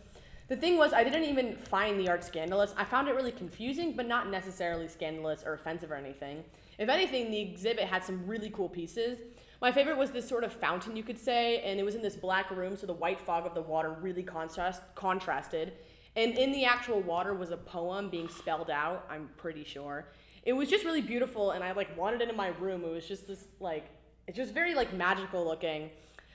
The 0.50 0.56
thing 0.56 0.76
was, 0.76 0.92
I 0.92 1.04
didn't 1.04 1.26
even 1.26 1.54
find 1.54 1.96
the 1.96 2.08
art 2.08 2.24
scandalous. 2.24 2.74
I 2.76 2.82
found 2.82 3.06
it 3.06 3.14
really 3.14 3.30
confusing, 3.30 3.92
but 3.92 4.08
not 4.08 4.28
necessarily 4.28 4.88
scandalous 4.88 5.44
or 5.46 5.54
offensive 5.54 5.92
or 5.92 5.94
anything. 5.94 6.42
If 6.76 6.88
anything, 6.88 7.30
the 7.30 7.40
exhibit 7.40 7.84
had 7.84 8.02
some 8.02 8.26
really 8.26 8.50
cool 8.50 8.68
pieces. 8.68 9.20
My 9.62 9.70
favorite 9.70 9.96
was 9.96 10.10
this 10.10 10.28
sort 10.28 10.42
of 10.42 10.52
fountain, 10.52 10.96
you 10.96 11.04
could 11.04 11.20
say, 11.20 11.60
and 11.60 11.78
it 11.78 11.84
was 11.84 11.94
in 11.94 12.02
this 12.02 12.16
black 12.16 12.50
room, 12.50 12.76
so 12.76 12.84
the 12.84 12.92
white 12.92 13.20
fog 13.20 13.46
of 13.46 13.54
the 13.54 13.62
water 13.62 13.90
really 14.00 14.24
contrast, 14.24 14.82
contrasted. 14.96 15.74
And 16.16 16.36
in 16.36 16.50
the 16.50 16.64
actual 16.64 17.00
water 17.00 17.32
was 17.32 17.52
a 17.52 17.56
poem 17.56 18.10
being 18.10 18.28
spelled 18.28 18.70
out, 18.70 19.06
I'm 19.08 19.28
pretty 19.36 19.62
sure. 19.62 20.08
it 20.42 20.52
was 20.52 20.68
just 20.68 20.84
really 20.84 21.02
beautiful, 21.02 21.52
and 21.52 21.62
I 21.62 21.70
like 21.70 21.96
wanted 21.96 22.22
it 22.22 22.28
in 22.28 22.36
my 22.36 22.48
room. 22.48 22.82
It 22.82 22.90
was 22.90 23.06
just 23.06 23.28
this 23.28 23.44
like 23.60 23.88
it's 24.26 24.36
just 24.36 24.52
very 24.52 24.74
like 24.74 24.92
magical 24.94 25.44
looking. 25.44 25.90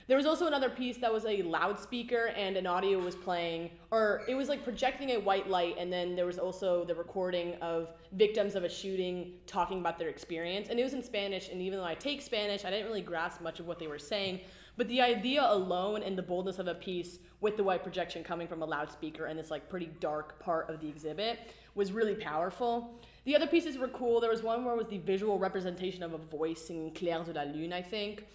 There 0.08 0.16
was 0.16 0.24
also 0.24 0.46
another 0.46 0.70
piece 0.70 0.98
that 0.98 1.12
was 1.12 1.24
a 1.24 1.42
loudspeaker 1.42 2.26
and 2.36 2.56
an 2.56 2.64
audio 2.64 3.00
was 3.00 3.16
playing, 3.16 3.70
or 3.90 4.22
it 4.28 4.36
was 4.36 4.48
like 4.48 4.62
projecting 4.62 5.10
a 5.10 5.18
white 5.18 5.50
light, 5.50 5.74
and 5.78 5.92
then 5.92 6.14
there 6.14 6.26
was 6.26 6.38
also 6.38 6.84
the 6.84 6.94
recording 6.94 7.54
of 7.60 7.92
victims 8.12 8.54
of 8.54 8.62
a 8.62 8.68
shooting 8.68 9.32
talking 9.48 9.80
about 9.80 9.98
their 9.98 10.08
experience. 10.08 10.68
And 10.68 10.78
it 10.78 10.84
was 10.84 10.94
in 10.94 11.02
Spanish, 11.02 11.48
and 11.48 11.60
even 11.60 11.80
though 11.80 11.84
I 11.84 11.96
take 11.96 12.22
Spanish, 12.22 12.64
I 12.64 12.70
didn't 12.70 12.86
really 12.86 13.02
grasp 13.02 13.40
much 13.40 13.58
of 13.58 13.66
what 13.66 13.80
they 13.80 13.88
were 13.88 13.98
saying. 13.98 14.42
But 14.76 14.86
the 14.86 15.00
idea 15.00 15.44
alone 15.44 16.04
and 16.04 16.16
the 16.16 16.22
boldness 16.22 16.60
of 16.60 16.68
a 16.68 16.74
piece 16.74 17.18
with 17.40 17.56
the 17.56 17.64
white 17.64 17.82
projection 17.82 18.22
coming 18.22 18.46
from 18.46 18.62
a 18.62 18.66
loudspeaker 18.66 19.26
and 19.26 19.36
this 19.36 19.50
like 19.50 19.68
pretty 19.68 19.90
dark 19.98 20.38
part 20.38 20.70
of 20.70 20.80
the 20.80 20.88
exhibit 20.88 21.38
was 21.74 21.90
really 21.90 22.14
powerful. 22.14 22.94
The 23.24 23.34
other 23.34 23.46
pieces 23.46 23.76
were 23.76 23.88
cool. 23.88 24.20
There 24.20 24.30
was 24.30 24.42
one 24.42 24.64
where 24.64 24.74
it 24.74 24.78
was 24.78 24.86
the 24.86 24.98
visual 24.98 25.38
representation 25.38 26.02
of 26.02 26.12
a 26.12 26.18
voice 26.18 26.64
singing 26.64 26.92
Clair 26.94 27.24
de 27.24 27.32
la 27.32 27.42
Lune, 27.42 27.72
I 27.72 27.82
think 27.82 28.26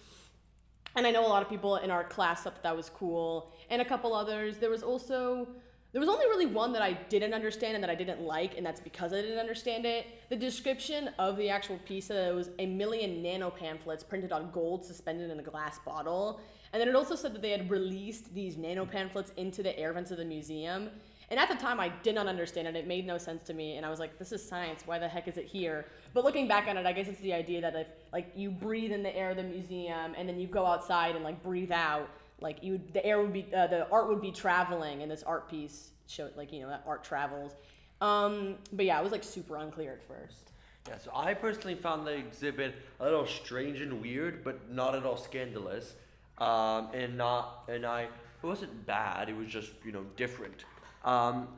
and 0.96 1.06
I 1.06 1.10
know 1.10 1.26
a 1.26 1.28
lot 1.28 1.42
of 1.42 1.48
people 1.48 1.76
in 1.76 1.90
our 1.90 2.04
class 2.04 2.42
thought 2.42 2.54
that, 2.54 2.62
that 2.62 2.76
was 2.76 2.90
cool, 2.90 3.52
and 3.70 3.80
a 3.80 3.84
couple 3.84 4.14
others. 4.14 4.58
There 4.58 4.70
was 4.70 4.82
also 4.82 5.48
there 5.92 6.00
was 6.00 6.08
only 6.08 6.24
really 6.24 6.46
one 6.46 6.72
that 6.72 6.80
I 6.80 6.94
didn't 6.94 7.34
understand 7.34 7.74
and 7.74 7.84
that 7.84 7.90
I 7.90 7.94
didn't 7.94 8.22
like, 8.22 8.56
and 8.56 8.64
that's 8.64 8.80
because 8.80 9.12
I 9.12 9.20
didn't 9.20 9.38
understand 9.38 9.84
it. 9.84 10.06
The 10.30 10.36
description 10.36 11.10
of 11.18 11.36
the 11.36 11.50
actual 11.50 11.76
piece 11.84 12.08
that 12.08 12.28
it 12.28 12.34
was 12.34 12.48
a 12.58 12.64
million 12.64 13.22
nano 13.22 13.50
pamphlets 13.50 14.02
printed 14.02 14.32
on 14.32 14.50
gold 14.52 14.86
suspended 14.86 15.30
in 15.30 15.38
a 15.38 15.42
glass 15.42 15.78
bottle, 15.84 16.40
and 16.72 16.80
then 16.80 16.88
it 16.88 16.96
also 16.96 17.14
said 17.14 17.34
that 17.34 17.42
they 17.42 17.50
had 17.50 17.70
released 17.70 18.34
these 18.34 18.56
nano 18.56 18.86
pamphlets 18.86 19.32
into 19.36 19.62
the 19.62 19.78
air 19.78 19.92
vents 19.92 20.10
of 20.10 20.16
the 20.16 20.24
museum. 20.24 20.88
And 21.32 21.40
at 21.40 21.48
the 21.48 21.54
time, 21.54 21.80
I 21.80 21.88
did 22.02 22.14
not 22.14 22.26
understand 22.26 22.68
it. 22.68 22.76
It 22.76 22.86
made 22.86 23.06
no 23.06 23.16
sense 23.16 23.42
to 23.46 23.54
me, 23.54 23.78
and 23.78 23.86
I 23.86 23.88
was 23.88 23.98
like, 23.98 24.18
"This 24.18 24.32
is 24.32 24.46
science. 24.46 24.82
Why 24.84 24.98
the 24.98 25.08
heck 25.08 25.26
is 25.26 25.38
it 25.38 25.46
here?" 25.46 25.86
But 26.12 26.24
looking 26.24 26.46
back 26.46 26.68
on 26.68 26.76
it, 26.76 26.84
I 26.84 26.92
guess 26.92 27.08
it's 27.08 27.20
the 27.20 27.32
idea 27.32 27.62
that 27.62 27.74
if 27.74 27.86
like 28.12 28.30
you 28.36 28.50
breathe 28.50 28.92
in 28.92 29.02
the 29.02 29.16
air 29.16 29.30
of 29.30 29.38
the 29.38 29.42
museum 29.42 30.14
and 30.14 30.28
then 30.28 30.38
you 30.38 30.46
go 30.46 30.66
outside 30.66 31.16
and 31.16 31.24
like 31.24 31.42
breathe 31.42 31.72
out, 31.72 32.06
like 32.42 32.62
you 32.62 32.78
the 32.92 33.02
air 33.02 33.22
would 33.22 33.32
be 33.32 33.46
uh, 33.56 33.66
the 33.66 33.88
art 33.88 34.10
would 34.10 34.20
be 34.20 34.30
traveling, 34.30 35.00
and 35.00 35.10
this 35.10 35.22
art 35.22 35.48
piece 35.48 35.92
showed 36.06 36.36
like 36.36 36.52
you 36.52 36.60
know 36.60 36.68
that 36.68 36.84
art 36.86 37.02
travels. 37.02 37.56
Um, 38.02 38.56
but 38.74 38.84
yeah, 38.84 39.00
it 39.00 39.02
was 39.02 39.12
like 39.12 39.24
super 39.24 39.56
unclear 39.56 39.92
at 39.92 40.06
first. 40.06 40.52
Yeah, 40.86 40.98
so 40.98 41.12
I 41.14 41.32
personally 41.32 41.76
found 41.76 42.06
the 42.06 42.12
exhibit 42.12 42.74
a 43.00 43.04
little 43.04 43.26
strange 43.26 43.80
and 43.80 44.02
weird, 44.02 44.44
but 44.44 44.70
not 44.70 44.94
at 44.94 45.06
all 45.06 45.16
scandalous. 45.16 45.94
Um, 46.36 46.90
and 46.92 47.16
not 47.16 47.64
and 47.68 47.86
I 47.86 48.02
it 48.02 48.10
wasn't 48.46 48.84
bad. 48.84 49.30
It 49.30 49.36
was 49.36 49.48
just 49.48 49.70
you 49.82 49.92
know 49.92 50.04
different. 50.16 50.66
Um, 51.04 51.48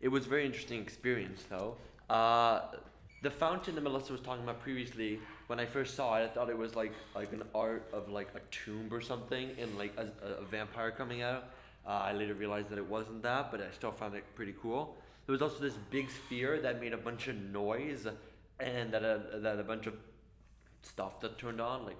it 0.00 0.08
was 0.08 0.26
a 0.26 0.28
very 0.28 0.44
interesting 0.44 0.80
experience 0.80 1.44
though. 1.48 1.76
Uh, 2.08 2.60
the 3.22 3.30
fountain 3.30 3.74
that 3.74 3.80
Melissa 3.80 4.12
was 4.12 4.20
talking 4.20 4.44
about 4.44 4.60
previously, 4.60 5.18
when 5.46 5.58
I 5.58 5.64
first 5.64 5.96
saw 5.96 6.16
it, 6.18 6.24
I 6.24 6.28
thought 6.28 6.50
it 6.50 6.58
was 6.58 6.76
like 6.76 6.92
like 7.14 7.32
an 7.32 7.42
art 7.54 7.88
of 7.92 8.08
like 8.08 8.28
a 8.34 8.40
tomb 8.50 8.88
or 8.92 9.00
something, 9.00 9.50
and 9.58 9.76
like 9.78 9.94
a, 9.96 10.08
a 10.42 10.44
vampire 10.44 10.90
coming 10.90 11.22
out. 11.22 11.44
Uh, 11.86 11.90
I 11.90 12.12
later 12.12 12.34
realized 12.34 12.68
that 12.70 12.78
it 12.78 12.86
wasn't 12.86 13.22
that, 13.22 13.50
but 13.50 13.60
I 13.60 13.70
still 13.72 13.92
found 13.92 14.14
it 14.14 14.24
pretty 14.34 14.54
cool. 14.60 14.96
There 15.26 15.32
was 15.32 15.42
also 15.42 15.58
this 15.58 15.74
big 15.90 16.10
sphere 16.10 16.60
that 16.60 16.80
made 16.80 16.92
a 16.92 16.98
bunch 16.98 17.28
of 17.28 17.36
noise, 17.36 18.06
and 18.60 18.92
that 18.92 19.02
a, 19.02 19.38
that 19.38 19.58
a 19.58 19.62
bunch 19.62 19.86
of 19.86 19.94
stuff 20.82 21.20
that 21.20 21.38
turned 21.38 21.60
on, 21.62 21.86
like, 21.86 21.96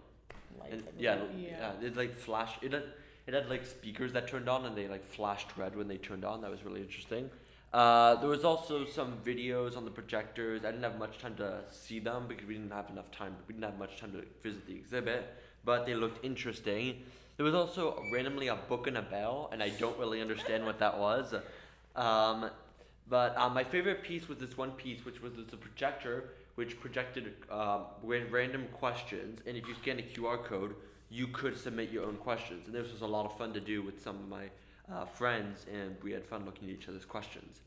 and, 0.70 0.84
yeah, 0.98 1.18
yeah, 1.36 1.72
yeah, 1.80 1.86
it 1.86 1.96
like 1.96 2.14
flash. 2.14 2.52
It 2.60 2.72
had 2.72 2.84
it 3.26 3.34
had 3.34 3.48
like 3.48 3.64
speakers 3.66 4.12
that 4.12 4.28
turned 4.28 4.48
on, 4.48 4.66
and 4.66 4.76
they 4.76 4.88
like 4.88 5.04
flashed 5.04 5.56
red 5.56 5.76
when 5.76 5.88
they 5.88 5.96
turned 5.96 6.24
on. 6.24 6.42
That 6.42 6.50
was 6.50 6.64
really 6.64 6.80
interesting. 6.80 7.30
Uh, 7.72 8.14
there 8.20 8.28
was 8.28 8.44
also 8.44 8.84
some 8.84 9.18
videos 9.24 9.76
on 9.76 9.84
the 9.84 9.90
projectors. 9.90 10.64
I 10.64 10.70
didn't 10.70 10.84
have 10.84 10.98
much 10.98 11.18
time 11.18 11.34
to 11.36 11.60
see 11.70 11.98
them 11.98 12.26
because 12.28 12.46
we 12.46 12.54
didn't 12.54 12.70
have 12.70 12.88
enough 12.88 13.10
time. 13.10 13.34
We 13.48 13.54
didn't 13.54 13.64
have 13.64 13.78
much 13.78 13.98
time 13.98 14.12
to 14.12 14.22
visit 14.42 14.66
the 14.66 14.74
exhibit, 14.74 15.34
but 15.64 15.84
they 15.84 15.94
looked 15.94 16.24
interesting. 16.24 17.02
There 17.36 17.44
was 17.44 17.54
also 17.54 18.00
randomly 18.12 18.46
a 18.46 18.54
book 18.54 18.86
and 18.86 18.96
a 18.96 19.02
bell, 19.02 19.48
and 19.52 19.60
I 19.60 19.70
don't 19.70 19.98
really 19.98 20.20
understand 20.20 20.64
what 20.64 20.78
that 20.78 20.96
was. 20.96 21.34
Um, 21.96 22.50
but 23.08 23.36
uh, 23.36 23.48
my 23.48 23.64
favorite 23.64 24.02
piece 24.02 24.28
was 24.28 24.38
this 24.38 24.56
one 24.56 24.70
piece, 24.72 25.04
which 25.04 25.20
was 25.20 25.32
the 25.34 25.56
projector, 25.56 26.30
which 26.54 26.78
projected 26.80 27.34
uh, 27.50 27.80
random 28.02 28.68
questions. 28.72 29.40
And 29.46 29.56
if 29.56 29.66
you 29.66 29.74
scan 29.74 29.98
a 29.98 30.02
QR 30.02 30.44
code, 30.44 30.76
you 31.14 31.28
could 31.28 31.56
submit 31.56 31.92
your 31.92 32.04
own 32.04 32.16
questions. 32.16 32.66
And 32.66 32.74
this 32.74 32.90
was 32.90 33.02
a 33.02 33.06
lot 33.06 33.24
of 33.24 33.38
fun 33.38 33.52
to 33.52 33.60
do 33.60 33.82
with 33.82 34.02
some 34.02 34.16
of 34.16 34.28
my 34.28 34.46
uh, 34.92 35.04
friends, 35.04 35.64
and 35.72 35.96
we 36.02 36.10
had 36.10 36.26
fun 36.26 36.44
looking 36.44 36.68
at 36.68 36.74
each 36.74 36.88
other's 36.88 37.04
questions. 37.04 37.60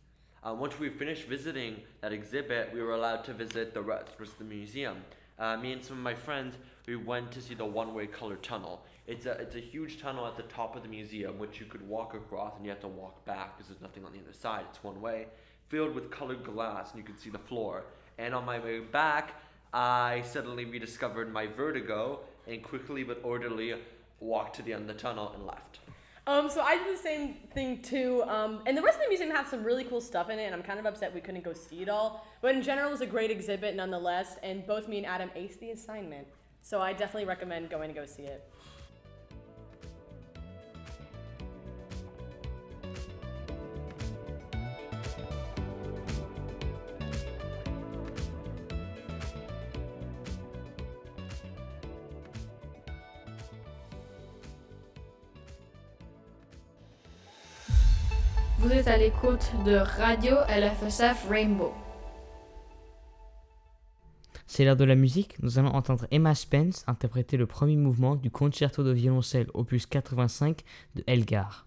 Uh, 0.43 0.53
once 0.53 0.77
we 0.77 0.89
finished 0.89 1.27
visiting 1.27 1.77
that 2.01 2.11
exhibit, 2.11 2.71
we 2.73 2.81
were 2.81 2.93
allowed 2.93 3.23
to 3.23 3.33
visit 3.33 3.73
the 3.73 3.81
rest 3.81 4.19
of 4.19 4.37
the 4.37 4.43
museum. 4.43 4.97
Uh, 5.39 5.55
me 5.55 5.71
and 5.71 5.83
some 5.83 5.97
of 5.97 6.03
my 6.03 6.13
friends, 6.13 6.55
we 6.87 6.97
went 6.97 7.31
to 7.31 7.41
see 7.41 7.53
the 7.53 7.65
one-way 7.65 8.05
color 8.05 8.35
tunnel. 8.37 8.83
It's 9.07 9.25
a, 9.25 9.31
it's 9.31 9.55
a 9.55 9.61
huge 9.61 10.01
tunnel 10.01 10.27
at 10.27 10.35
the 10.35 10.43
top 10.43 10.75
of 10.75 10.83
the 10.83 10.89
museum, 10.89 11.39
which 11.39 11.59
you 11.59 11.67
could 11.67 11.87
walk 11.87 12.15
across 12.15 12.55
and 12.57 12.65
you 12.65 12.71
have 12.71 12.81
to 12.81 12.87
walk 12.87 13.23
back 13.25 13.55
because 13.55 13.69
there's 13.69 13.81
nothing 13.81 14.03
on 14.03 14.11
the 14.11 14.19
other 14.19 14.33
side. 14.33 14.65
It's 14.69 14.83
one 14.83 14.99
way, 14.99 15.27
filled 15.69 15.95
with 15.95 16.11
colored 16.11 16.43
glass, 16.43 16.91
and 16.91 16.99
you 16.99 17.05
could 17.05 17.19
see 17.19 17.29
the 17.29 17.39
floor. 17.39 17.85
And 18.17 18.35
on 18.35 18.45
my 18.45 18.59
way 18.59 18.79
back, 18.79 19.35
I 19.73 20.23
suddenly 20.25 20.65
rediscovered 20.65 21.31
my 21.31 21.47
vertigo 21.47 22.21
and 22.47 22.63
quickly 22.63 23.03
but 23.03 23.19
orderly 23.23 23.75
walked 24.19 24.55
to 24.55 24.61
the 24.61 24.73
end 24.73 24.89
of 24.89 24.95
the 24.95 25.01
tunnel 25.01 25.31
and 25.35 25.45
left. 25.45 25.79
Um, 26.27 26.49
so 26.49 26.59
I 26.59 26.77
did 26.77 26.93
the 26.93 27.01
same 27.01 27.35
thing 27.53 27.81
too. 27.81 28.21
Um, 28.27 28.59
and 28.65 28.77
the 28.77 28.81
rest 28.81 28.97
of 28.97 29.03
the 29.03 29.09
museum 29.09 29.31
has 29.31 29.47
some 29.47 29.63
really 29.63 29.85
cool 29.85 30.01
stuff 30.01 30.29
in 30.29 30.39
it, 30.39 30.45
and 30.45 30.53
I'm 30.53 30.61
kind 30.61 30.77
of 30.77 30.85
upset 30.85 31.13
we 31.13 31.21
couldn't 31.21 31.43
go 31.43 31.53
see 31.53 31.81
it 31.81 31.89
all. 31.89 32.27
But 32.41 32.53
in 32.53 32.61
general, 32.61 32.89
it 32.89 32.91
was 32.91 33.01
a 33.01 33.05
great 33.05 33.31
exhibit 33.31 33.75
nonetheless, 33.75 34.37
and 34.43 34.67
both 34.67 34.89
me 34.89 34.97
and 34.97 35.05
Adam 35.05 35.29
aced 35.37 35.59
the 35.59 35.71
assignment. 35.71 36.27
So 36.61 36.81
I 36.81 36.91
definitely 36.91 37.25
recommend 37.25 37.69
going 37.69 37.87
to 37.87 37.95
go 37.95 38.05
see 38.05 38.23
it. 38.23 38.43
Vous 58.67 58.74
êtes 58.74 58.89
à 58.89 58.97
l'écoute 58.97 59.53
de 59.65 59.75
Radio 59.75 60.36
LFSF 60.50 61.29
Rainbow. 61.29 61.71
C'est 64.45 64.65
l'heure 64.65 64.75
de 64.75 64.83
la 64.83 64.95
musique. 64.95 65.41
Nous 65.41 65.57
allons 65.57 65.69
entendre 65.69 66.05
Emma 66.12 66.36
Spence 66.36 66.83
interpréter 66.86 67.38
le 67.38 67.45
premier 67.45 67.77
mouvement 67.77 68.17
du 68.17 68.29
concerto 68.29 68.83
de 68.83 68.91
violoncelle 68.91 69.47
opus 69.53 69.86
85 69.86 70.65
de 70.95 71.03
Elgar. 71.07 71.66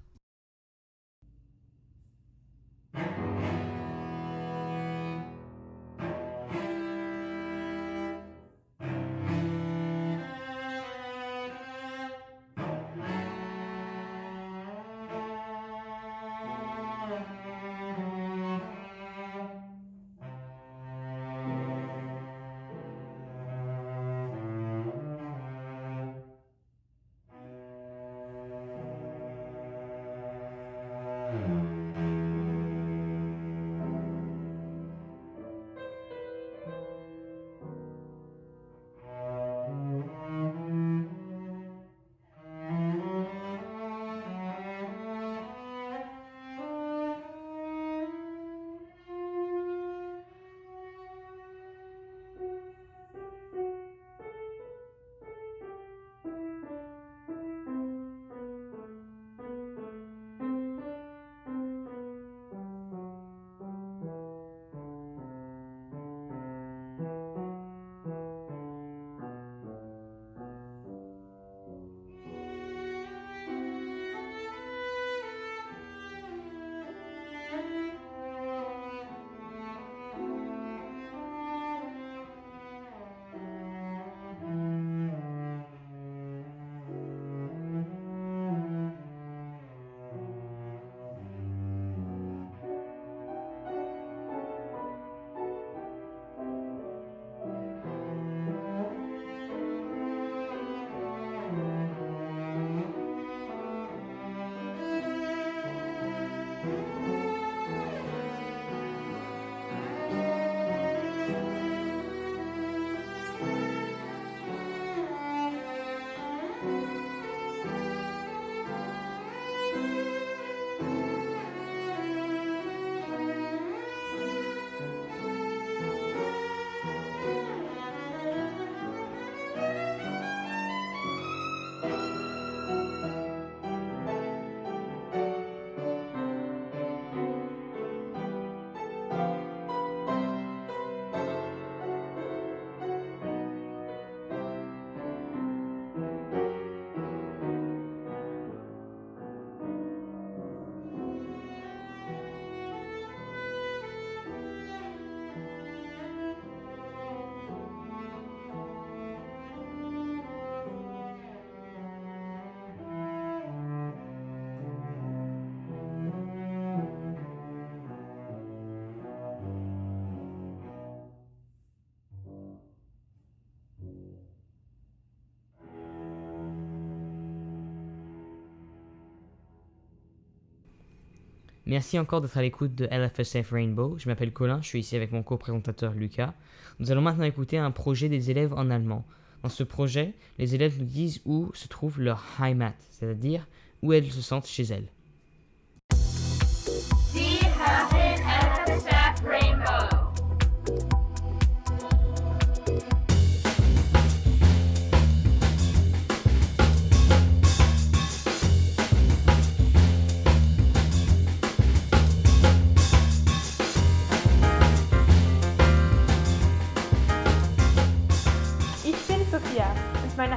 Merci 181.70 182.00
encore 182.00 182.20
d'être 182.20 182.36
à 182.36 182.42
l'écoute 182.42 182.74
de 182.74 182.86
LFSF 182.86 183.52
Rainbow. 183.52 183.94
Je 183.96 184.08
m'appelle 184.08 184.32
Colin, 184.32 184.60
je 184.60 184.66
suis 184.66 184.80
ici 184.80 184.96
avec 184.96 185.12
mon 185.12 185.22
co-présentateur 185.22 185.92
Lucas. 185.92 186.34
Nous 186.80 186.90
allons 186.90 187.00
maintenant 187.00 187.22
écouter 187.22 187.58
un 187.58 187.70
projet 187.70 188.08
des 188.08 188.32
élèves 188.32 188.52
en 188.54 188.70
allemand. 188.70 189.06
Dans 189.44 189.50
ce 189.50 189.62
projet, 189.62 190.14
les 190.38 190.56
élèves 190.56 190.80
nous 190.80 190.84
disent 190.84 191.20
où 191.26 191.48
se 191.54 191.68
trouve 191.68 192.00
leur 192.00 192.24
Heimat, 192.42 192.74
c'est-à-dire 192.90 193.46
où 193.82 193.92
elles 193.92 194.10
se 194.10 194.20
sentent 194.20 194.48
chez 194.48 194.64
elles. 194.64 194.88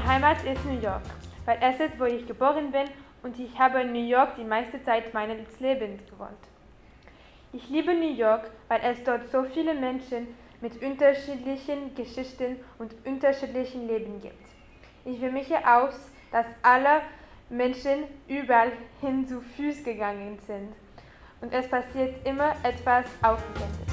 Meine 0.03 0.15
Heimat 0.15 0.43
ist 0.43 0.65
New 0.65 0.79
York, 0.79 1.01
weil 1.45 1.57
es 1.61 1.79
ist, 1.79 1.99
wo 1.99 2.05
ich 2.05 2.25
geboren 2.27 2.71
bin 2.71 2.85
und 3.21 3.39
ich 3.39 3.57
habe 3.57 3.81
in 3.81 3.93
New 3.93 4.05
York 4.05 4.35
die 4.35 4.43
meiste 4.43 4.83
Zeit 4.83 5.13
meines 5.13 5.59
Lebens 5.59 6.01
gewohnt. 6.09 6.31
Ich 7.53 7.69
liebe 7.69 7.93
New 7.93 8.13
York, 8.13 8.49
weil 8.67 8.81
es 8.83 9.03
dort 9.03 9.29
so 9.31 9.43
viele 9.43 9.73
Menschen 9.73 10.27
mit 10.61 10.81
unterschiedlichen 10.81 11.95
Geschichten 11.95 12.57
und 12.79 12.93
unterschiedlichen 13.05 13.87
Leben 13.87 14.19
gibt. 14.21 14.47
Ich 15.05 15.21
will 15.21 15.31
mich 15.31 15.47
hier 15.47 15.61
aus, 15.65 15.95
dass 16.31 16.47
alle 16.63 17.01
Menschen 17.49 18.05
überall 18.27 18.71
hin 18.99 19.27
zu 19.27 19.41
Fuß 19.41 19.83
gegangen 19.83 20.37
sind. 20.45 20.73
Und 21.41 21.53
es 21.53 21.67
passiert 21.67 22.25
immer 22.25 22.53
etwas 22.63 23.05
Aufregendes. 23.21 23.92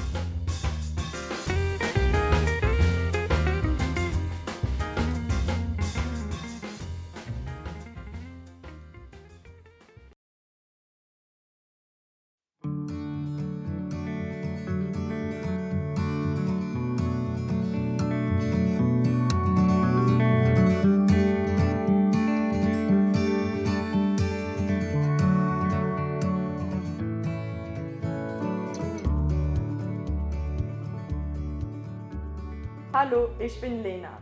Hallo, 33.11 33.27
ich 33.39 33.59
bin 33.59 33.83
Lena. 33.83 34.21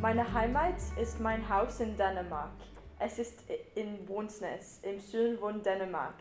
Meine 0.00 0.32
Heimat 0.32 0.76
ist 0.96 1.18
mein 1.18 1.48
Haus 1.48 1.80
in 1.80 1.96
Dänemark. 1.96 2.52
Es 3.00 3.18
ist 3.18 3.42
in 3.74 4.06
Brunsnes, 4.06 4.78
im 4.82 5.00
Süden 5.00 5.36
von 5.40 5.60
Dänemark. 5.60 6.14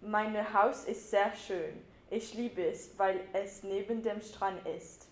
Mein 0.00 0.36
Haus 0.54 0.84
ist 0.84 1.10
sehr 1.10 1.34
schön. 1.34 1.82
Ich 2.08 2.34
liebe 2.34 2.66
es, 2.66 2.96
weil 3.00 3.18
es 3.32 3.64
neben 3.64 4.00
dem 4.00 4.20
Strand 4.20 4.64
ist. 4.64 5.08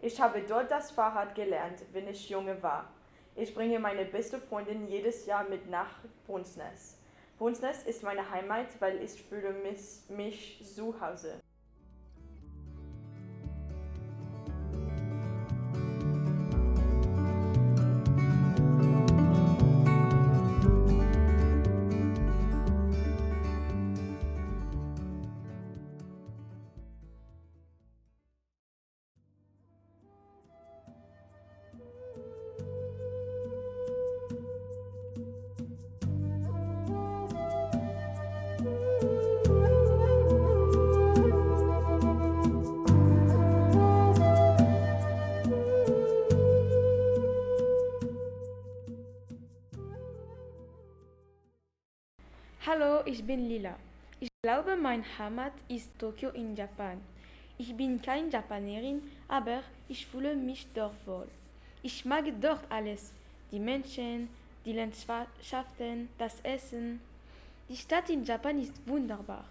Ich 0.00 0.20
habe 0.20 0.42
dort 0.42 0.70
das 0.70 0.92
Fahrrad 0.92 1.34
gelernt, 1.34 1.82
wenn 1.92 2.06
ich 2.06 2.30
junge 2.30 2.62
war. 2.62 2.88
Ich 3.34 3.52
bringe 3.52 3.80
meine 3.80 4.04
beste 4.04 4.38
Freundin 4.38 4.86
jedes 4.86 5.26
Jahr 5.26 5.42
mit 5.42 5.68
nach 5.68 5.90
Brunsnes. 6.28 7.00
Brunsnes 7.36 7.82
ist 7.82 8.04
meine 8.04 8.30
Heimat, 8.30 8.68
weil 8.78 9.02
ich 9.02 9.24
fühle 9.24 9.52
mich, 9.54 10.08
mich 10.08 10.62
zu 10.64 11.00
Hause. 11.00 11.40
Ich 53.26 53.34
bin 53.36 53.48
Lila. 53.48 53.74
Ich 54.20 54.28
glaube, 54.40 54.76
mein 54.76 55.04
Heimat 55.18 55.52
ist 55.66 55.90
Tokio 55.98 56.30
in 56.30 56.54
Japan. 56.54 57.00
Ich 57.58 57.76
bin 57.76 58.00
kein 58.00 58.30
Japanerin, 58.30 59.02
aber 59.26 59.64
ich 59.88 60.06
fühle 60.06 60.36
mich 60.36 60.68
dort 60.72 60.94
wohl. 61.06 61.26
Ich 61.82 62.04
mag 62.04 62.24
dort 62.40 62.60
alles. 62.70 63.12
Die 63.50 63.58
Menschen, 63.58 64.28
die 64.64 64.74
Landschaften, 64.74 66.08
das 66.18 66.40
Essen. 66.44 67.00
Die 67.68 67.76
Stadt 67.76 68.10
in 68.10 68.22
Japan 68.22 68.60
ist 68.60 68.74
wunderbar. 68.86 69.44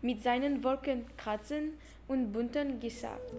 Mit 0.00 0.22
seinen 0.22 0.64
Wolkenkratzen 0.64 1.74
und 2.06 2.32
bunten 2.32 2.80
Geschaft. 2.80 3.34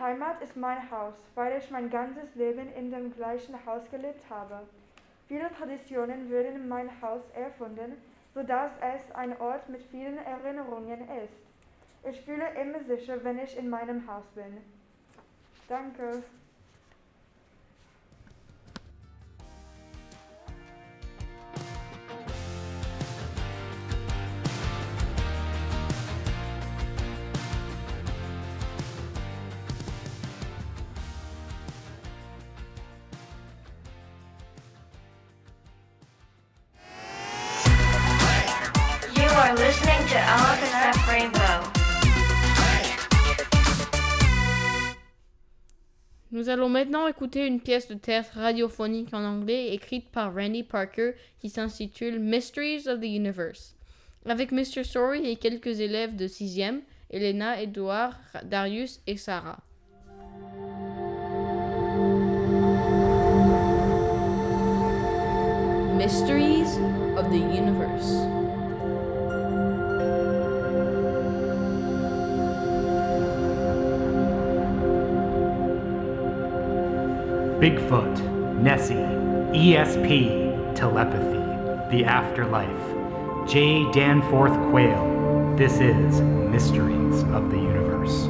Heimat 0.00 0.42
ist 0.42 0.56
mein 0.56 0.90
Haus, 0.90 1.14
weil 1.34 1.58
ich 1.58 1.70
mein 1.70 1.90
ganzes 1.90 2.34
Leben 2.34 2.72
in 2.74 2.90
dem 2.90 3.14
gleichen 3.14 3.54
Haus 3.66 3.88
gelebt 3.90 4.28
habe. 4.30 4.66
Viele 5.28 5.50
Traditionen 5.52 6.30
wurden 6.30 6.56
in 6.56 6.68
mein 6.68 6.90
Haus 7.00 7.22
erfunden, 7.34 7.96
sodass 8.34 8.72
es 8.80 9.14
ein 9.14 9.38
Ort 9.40 9.68
mit 9.68 9.82
vielen 9.84 10.18
Erinnerungen 10.18 11.08
ist. 11.24 11.34
Ich 12.10 12.20
fühle 12.20 12.48
immer 12.60 12.80
sicher, 12.84 13.22
wenn 13.24 13.38
ich 13.38 13.56
in 13.56 13.70
meinem 13.70 14.06
Haus 14.06 14.24
bin. 14.34 14.58
Danke. 15.68 16.22
Nous 46.30 46.48
allons 46.48 46.68
maintenant 46.68 47.08
écouter 47.08 47.46
une 47.46 47.60
pièce 47.60 47.88
de 47.88 47.94
théâtre 47.94 48.30
radiophonique 48.34 49.12
en 49.12 49.24
anglais 49.24 49.72
écrite 49.72 50.10
par 50.10 50.32
Randy 50.34 50.62
Parker 50.62 51.12
qui 51.40 51.48
s'intitule 51.48 52.20
Mysteries 52.20 52.86
of 52.86 53.00
the 53.00 53.04
Universe. 53.04 53.74
Avec 54.26 54.52
Mr. 54.52 54.84
Story 54.84 55.28
et 55.28 55.36
quelques 55.36 55.80
élèves 55.80 56.14
de 56.14 56.28
6e, 56.28 56.82
Elena, 57.10 57.60
Edouard, 57.60 58.18
Darius 58.44 59.00
et 59.06 59.16
Sarah. 59.16 59.58
Mysteries 65.96 66.78
of 67.16 67.30
the 67.30 67.38
Universe. 67.38 68.43
Bigfoot, 77.64 78.60
Nessie, 78.60 78.92
ESP, 78.92 80.74
telepathy, 80.74 81.96
the 81.96 82.04
afterlife, 82.04 83.48
J. 83.48 83.90
Danforth 83.90 84.52
Quayle. 84.68 85.56
This 85.56 85.80
is 85.80 86.20
Mysteries 86.20 87.22
of 87.32 87.50
the 87.50 87.56
Universe. 87.56 88.26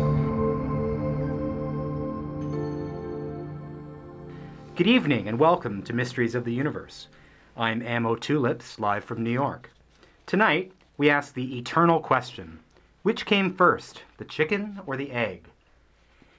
Good 4.76 4.86
evening 4.86 5.26
and 5.26 5.40
welcome 5.40 5.82
to 5.82 5.92
Mysteries 5.92 6.36
of 6.36 6.44
the 6.44 6.54
Universe. 6.54 7.08
I'm 7.56 7.82
Ammo 7.82 8.14
Tulips, 8.14 8.78
live 8.78 9.02
from 9.02 9.24
New 9.24 9.32
York. 9.32 9.72
Tonight, 10.26 10.70
we 10.96 11.10
ask 11.10 11.34
the 11.34 11.58
eternal 11.58 11.98
question 11.98 12.60
which 13.02 13.26
came 13.26 13.52
first, 13.52 14.04
the 14.18 14.24
chicken 14.24 14.78
or 14.86 14.96
the 14.96 15.10
egg? 15.10 15.48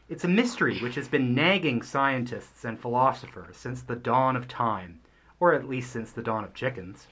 It's 0.07 0.23
a 0.23 0.27
mystery 0.27 0.77
which 0.81 0.93
has 0.95 1.07
been 1.07 1.33
nagging 1.33 1.81
scientists 1.81 2.63
and 2.63 2.79
philosophers 2.79 3.57
since 3.57 3.81
the 3.81 3.95
dawn 3.95 4.35
of 4.35 4.47
time, 4.47 4.99
or 5.39 5.51
at 5.55 5.67
least 5.67 5.91
since 5.91 6.11
the 6.11 6.21
dawn 6.21 6.43
of 6.43 6.53
chickens. 6.53 7.07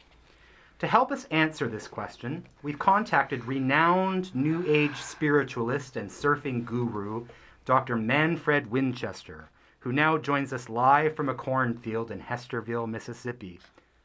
To 0.77 0.85
help 0.85 1.11
us 1.11 1.25
answer 1.31 1.67
this 1.67 1.87
question, 1.87 2.45
we've 2.61 2.77
contacted 2.77 3.45
renowned 3.45 4.35
New 4.35 4.63
Age 4.67 4.95
spiritualist 4.97 5.97
and 5.97 6.07
surfing 6.07 6.65
guru, 6.65 7.25
Dr. 7.65 7.95
Manfred 7.95 8.69
Winchester, 8.69 9.49
who 9.79 9.91
now 9.91 10.19
joins 10.19 10.53
us 10.53 10.69
live 10.69 11.15
from 11.15 11.29
a 11.29 11.33
cornfield 11.33 12.11
in 12.11 12.19
Hesterville, 12.19 12.87
Mississippi. 12.87 13.59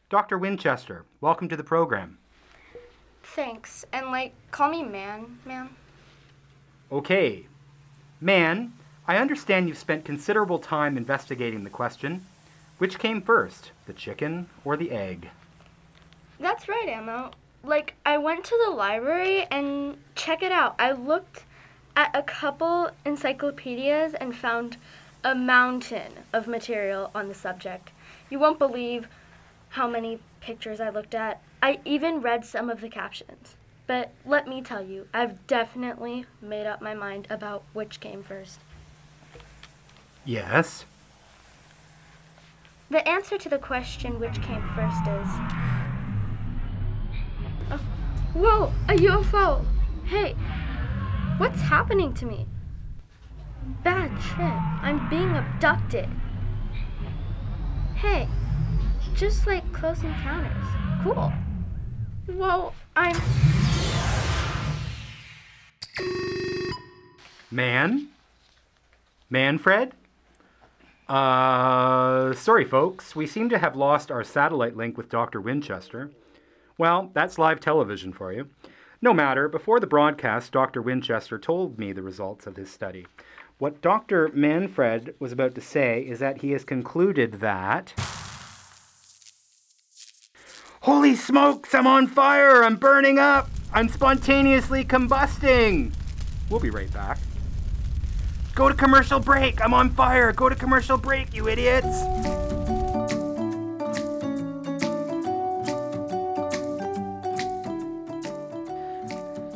Dr. 0.09 0.39
Winchester, 0.39 1.05
welcome 1.21 1.51
to 1.51 1.57
the 1.59 1.63
program. 1.63 2.17
Thanks. 3.23 3.85
And 3.93 4.07
like, 4.07 4.33
call 4.51 4.71
me 4.71 4.83
man, 4.83 5.39
man. 5.45 5.69
Okay. 6.91 7.47
Man, 8.21 8.73
I 9.09 9.17
understand 9.17 9.69
you've 9.69 9.79
spent 9.79 10.05
considerable 10.05 10.59
time 10.59 10.99
investigating 10.99 11.65
the 11.65 11.71
question. 11.71 12.27
Which 12.77 12.99
came 12.99 13.23
first, 13.23 13.73
the 13.87 13.95
chicken 13.95 14.51
or 14.67 14.77
the 14.77 14.91
egg? 14.91 15.31
That's 16.39 16.69
right, 16.69 16.89
Ammo. 16.89 17.31
Like, 17.65 17.95
I 18.05 18.19
went 18.19 18.45
to 18.45 18.61
the 18.67 18.71
library 18.71 19.47
and 19.51 19.97
check 20.15 20.43
it 20.43 20.53
out. 20.53 20.75
I 20.79 20.93
looked 20.93 21.45
at 21.97 22.15
a 22.15 22.23
couple 22.23 22.91
encyclopedias 23.07 24.13
and 24.13 24.37
found 24.37 24.77
a 25.25 25.35
mountain 25.35 26.13
of 26.35 26.47
material 26.47 27.11
on 27.15 27.29
the 27.29 27.35
subject. 27.35 27.91
You 28.29 28.39
won't 28.39 28.59
believe 28.59 29.09
how 29.71 29.89
many 29.89 30.21
pictures 30.41 30.81
I 30.81 30.91
looked 30.91 31.15
at. 31.15 31.41
I 31.63 31.81
even 31.87 32.21
read 32.21 32.45
some 32.45 32.69
of 32.69 32.83
the 32.83 32.91
captions. 32.91 33.57
But 33.87 34.13
let 34.27 34.47
me 34.47 34.61
tell 34.61 34.85
you, 34.85 35.09
I've 35.15 35.47
definitely 35.47 36.27
made 36.43 36.67
up 36.67 36.83
my 36.83 36.93
mind 36.93 37.27
about 37.31 37.65
which 37.73 38.01
came 38.01 38.23
first. 38.23 38.61
Yes. 40.29 40.85
The 42.91 43.09
answer 43.09 43.39
to 43.39 43.49
the 43.49 43.57
question 43.57 44.21
which 44.21 44.43
came 44.43 44.61
first 44.75 45.01
is. 45.09 45.29
Oh, 47.71 47.81
whoa, 48.35 48.73
a 48.91 48.97
UFO! 48.99 49.65
Hey, 50.05 50.35
what's 51.39 51.63
happening 51.63 52.13
to 52.13 52.27
me? 52.27 52.47
Bad 53.83 54.11
trip. 54.21 54.53
I'm 54.83 55.09
being 55.09 55.35
abducted. 55.35 56.11
Hey, 57.95 58.29
just 59.15 59.47
like 59.47 59.73
Close 59.73 60.03
Encounters. 60.03 60.65
Cool. 61.05 61.33
Whoa, 62.27 62.75
I'm. 62.95 63.17
Man? 67.51 68.09
Manfred? 69.31 69.95
Uh, 71.09 72.35
sorry, 72.35 72.65
folks. 72.65 73.17
We 73.17 73.27
seem 73.27 73.49
to 73.49 73.59
have 73.59 73.75
lost 73.75 74.11
our 74.11 74.23
satellite 74.23 74.77
link 74.77 74.97
with 74.97 75.09
Dr. 75.09 75.41
Winchester. 75.41 76.11
Well, 76.77 77.11
that's 77.15 77.39
live 77.39 77.61
television 77.61 78.13
for 78.13 78.33
you. 78.33 78.49
No 79.01 79.15
matter, 79.15 79.49
before 79.49 79.81
the 79.81 79.87
broadcast, 79.87 80.53
Dr. 80.53 80.83
Winchester 80.83 81.39
told 81.39 81.79
me 81.79 81.93
the 81.93 82.03
results 82.03 82.47
of 82.47 82.57
his 82.57 82.71
study. 82.71 83.07
What 83.59 83.81
Dr. 83.81 84.31
Manfred 84.35 85.15
was 85.19 85.33
about 85.33 85.55
to 85.55 85.61
say 85.61 86.03
is 86.03 86.19
that 86.19 86.43
he 86.43 86.51
has 86.51 86.65
concluded 86.65 87.35
that. 87.35 87.95
Holy 90.83 91.17
smokes, 91.17 91.75
I'm 91.75 91.87
on 91.87 92.07
fire! 92.07 92.63
I'm 92.63 92.77
burning 92.77 93.19
up! 93.19 93.49
I'm 93.73 93.89
spontaneously 93.89 94.85
combusting! 94.85 95.93
We'll 96.51 96.61
be 96.61 96.71
right 96.71 96.93
back. 96.93 97.19
Go 98.59 98.69
to 98.69 98.75
commercial 98.75 99.21
break! 99.21 99.61
I'm 99.61 99.73
on 99.73 99.89
fire! 99.91 100.33
Go 100.33 100.49
to 100.49 100.57
commercial 100.57 100.99
break, 100.99 101.33
you 101.33 101.49
idiots! 101.49 102.01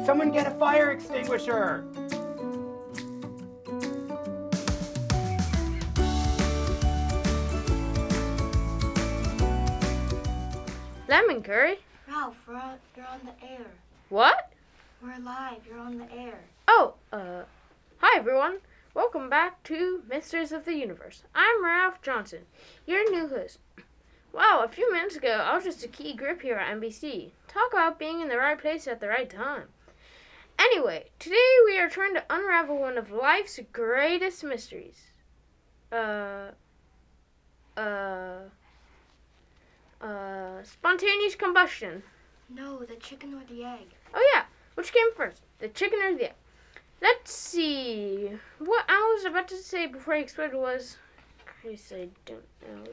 Someone 0.07 0.31
get 0.31 0.47
a 0.47 0.55
fire 0.57 0.93
extinguisher! 0.93 1.85
Lemon 11.09 11.43
curry? 11.43 11.81
Ralph, 12.07 12.37
we're 12.47 12.55
on, 12.55 12.79
you're 12.97 13.07
on 13.09 13.21
the 13.25 13.47
air. 13.49 13.67
What? 14.11 14.53
We're 15.03 15.19
live. 15.19 15.59
You're 15.69 15.81
on 15.81 15.99
the 15.99 16.13
air. 16.17 16.39
Oh, 16.69 16.95
uh, 17.13 17.43
hi 17.99 18.17
everyone. 18.17 18.59
Welcome 18.95 19.31
back 19.31 19.63
to 19.65 20.03
Mysteries 20.07 20.53
of 20.53 20.67
the 20.67 20.75
Universe. 20.75 21.23
I'm 21.35 21.65
Ralph 21.65 22.03
Johnson, 22.03 22.41
your 22.87 23.11
new 23.11 23.27
host. 23.27 23.59
Wow, 24.35 24.61
a 24.63 24.69
few 24.69 24.93
minutes 24.93 25.17
ago, 25.17 25.31
I 25.31 25.55
was 25.55 25.65
just 25.65 25.83
a 25.83 25.89
key 25.89 26.13
grip 26.13 26.43
here 26.43 26.57
at 26.57 26.77
NBC. 26.79 27.31
Talk 27.49 27.73
about 27.73 27.99
being 27.99 28.21
in 28.21 28.29
the 28.29 28.37
right 28.37 28.59
place 28.59 28.87
at 28.87 29.01
the 29.01 29.09
right 29.09 29.31
time. 29.31 29.69
Anyway, 30.59 31.07
today 31.19 31.57
we 31.65 31.79
are 31.79 31.89
trying 31.89 32.13
to 32.13 32.25
unravel 32.29 32.79
one 32.79 32.99
of 32.99 33.11
life's 33.11 33.59
greatest 33.73 34.45
mysteries. 34.45 35.05
Uh, 35.91 36.51
uh, 37.79 38.41
uh, 40.03 40.63
spontaneous 40.63 41.35
combustion. 41.35 42.03
No, 42.51 42.81
the 42.81 42.97
chicken 42.97 43.33
or 43.33 43.43
the 43.49 43.65
egg. 43.65 43.95
Oh 44.13 44.31
yeah, 44.35 44.45
which 44.75 44.93
came 44.93 45.15
first, 45.17 45.41
the 45.61 45.69
chicken 45.69 45.99
or 46.03 46.15
the 46.15 46.27
egg? 46.27 46.35
Let's 47.03 47.33
see. 47.33 48.31
What 48.61 48.85
I 48.89 49.13
was 49.15 49.25
about 49.25 49.49
to 49.49 49.57
say 49.57 49.89
before 49.89 50.15
I 50.15 50.19
exploded 50.19 50.55
was, 50.55 50.99
Christ, 51.45 51.93
I 51.93 52.11
don't 52.25 52.45
know. 52.63 52.93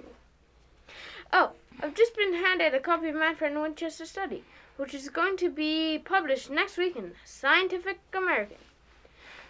Oh, 1.31 1.51
I've 1.79 1.93
just 1.93 2.17
been 2.17 2.33
handed 2.33 2.73
a 2.73 2.79
copy 2.79 3.09
of 3.09 3.15
Manfred 3.15 3.53
Winchester's 3.53 4.09
study, 4.09 4.43
which 4.77 4.95
is 4.95 5.09
going 5.09 5.37
to 5.37 5.49
be 5.51 5.99
published 5.99 6.49
next 6.49 6.75
week 6.75 6.95
in 6.95 7.11
Scientific 7.23 7.99
American. 8.11 8.57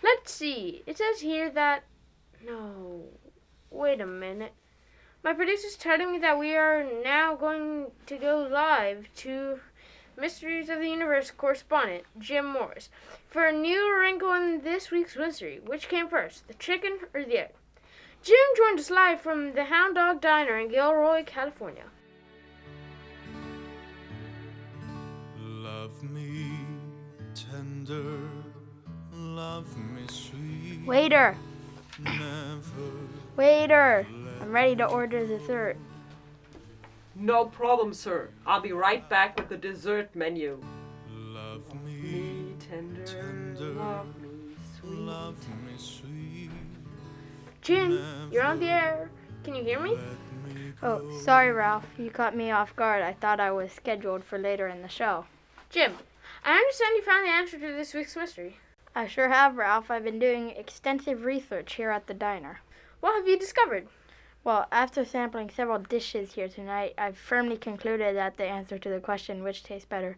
Let's 0.04 0.34
see. 0.34 0.84
It 0.86 0.98
says 0.98 1.22
here 1.22 1.50
that. 1.52 1.84
No. 2.46 3.04
Wait 3.72 4.02
a 4.02 4.06
minute. 4.06 4.54
My 5.24 5.34
producer's 5.34 5.78
telling 5.78 6.12
me 6.12 6.20
that 6.20 6.38
we 6.38 6.56
are 6.58 6.86
now 7.02 7.36
going 7.36 7.92
to 8.08 8.18
go 8.18 8.46
live 8.52 9.08
to 9.18 9.62
Mysteries 10.18 10.68
of 10.68 10.80
the 10.80 10.90
Universe 10.90 11.32
correspondent 11.32 12.04
Jim 12.20 12.46
Morris 12.46 12.90
for 13.30 13.46
a 13.46 13.52
new 13.52 13.96
wrinkle 13.98 14.34
in 14.34 14.62
this 14.64 14.90
week's 14.90 15.16
mystery. 15.16 15.60
Which 15.64 15.88
came 15.88 16.10
first, 16.10 16.48
the 16.48 16.56
chicken 16.56 17.00
or 17.14 17.24
the 17.24 17.38
egg? 17.38 17.52
Jim 18.24 18.36
joined 18.58 18.80
us 18.80 18.90
live 18.90 19.22
from 19.22 19.54
the 19.54 19.66
Hound 19.66 19.96
Dog 19.96 20.20
Diner 20.20 20.58
in 20.60 20.70
Gilroy, 20.70 21.24
California. 21.24 21.86
Love 25.40 26.04
me 26.04 26.52
tender, 27.36 28.20
love 29.14 29.78
me 29.78 30.02
sweet. 30.10 30.86
Waiter! 30.86 31.38
Never 32.00 32.92
Waiter! 33.36 34.08
I'm 34.42 34.52
ready 34.52 34.76
to 34.78 34.86
order 34.86 35.26
dessert. 35.26 35.78
No 37.16 37.46
problem, 37.46 37.94
sir. 37.94 38.30
I'll 38.46 38.62
be 38.62 38.72
right 38.72 39.08
back 39.10 39.38
with 39.38 39.50
the 39.50 39.58
dessert 39.58 40.16
menu. 40.16 40.62
love 41.10 41.64
Me 41.86 41.89
sweet. 45.36 45.50
love 45.50 45.66
me 45.66 45.78
sweet. 45.78 46.50
Jim, 47.62 48.30
you're 48.32 48.44
on 48.44 48.60
the 48.60 48.68
air. 48.68 49.10
Can 49.44 49.56
you 49.56 49.64
hear 49.64 49.80
me? 49.80 49.98
Oh, 50.82 51.20
sorry, 51.22 51.52
Ralph. 51.52 51.86
You 51.98 52.10
caught 52.10 52.36
me 52.36 52.52
off 52.52 52.76
guard. 52.76 53.02
I 53.02 53.14
thought 53.14 53.40
I 53.40 53.52
was 53.52 53.72
scheduled 53.72 54.24
for 54.24 54.38
later 54.38 54.68
in 54.68 54.82
the 54.82 54.88
show. 54.88 55.26
Jim, 55.70 55.94
I 56.44 56.54
understand 56.56 56.96
you 56.96 57.04
found 57.04 57.28
the 57.28 57.32
answer 57.32 57.60
to 57.60 57.76
this 57.76 57.94
week's 57.94 58.16
mystery. 58.16 58.58
I 58.96 59.08
sure 59.08 59.30
have, 59.30 59.58
Ralph. 59.58 59.92
I've 59.92 60.04
been 60.04 60.20
doing 60.20 60.52
extensive 60.52 61.26
research 61.26 61.74
here 61.74 61.92
at 61.92 62.08
the 62.08 62.14
diner. 62.14 62.62
What 63.02 63.16
have 63.16 63.28
you 63.28 63.38
discovered? 63.38 63.88
Well, 64.44 64.68
after 64.72 65.04
sampling 65.04 65.50
several 65.50 65.80
dishes 65.80 66.34
here 66.34 66.48
tonight, 66.48 66.94
I've 66.98 67.18
firmly 67.18 67.58
concluded 67.58 68.16
that 68.16 68.38
the 68.38 68.46
answer 68.46 68.80
to 68.80 68.90
the 68.90 69.00
question 69.00 69.44
which 69.44 69.64
tastes 69.64 69.88
better, 69.88 70.18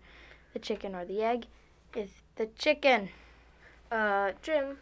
the 0.53 0.59
chicken 0.59 0.95
or 0.95 1.05
the 1.05 1.23
egg, 1.23 1.47
is 1.95 2.09
the 2.35 2.45
chicken. 2.57 3.09
Uh, 3.91 4.33
Jim. 4.41 4.77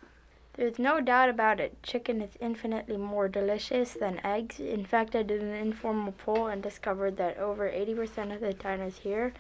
There's 0.60 0.78
no 0.78 1.00
doubt 1.00 1.30
about 1.30 1.62
it. 1.62 1.82
Chicken 1.84 2.22
is 2.22 2.36
infinitely 2.42 2.98
more 2.98 3.30
delicious 3.30 3.94
than 3.94 4.20
eggs. 4.26 4.60
In 4.60 4.84
fact, 4.84 5.16
I 5.16 5.24
did 5.24 5.42
an 5.42 5.54
informal 5.54 6.12
poll 6.12 6.48
and 6.48 6.62
discovered 6.62 7.16
that 7.16 7.38
over 7.38 7.72
80% 7.72 8.36
of 8.36 8.42
the 8.42 8.52
diners 8.52 8.98
here 8.98 9.32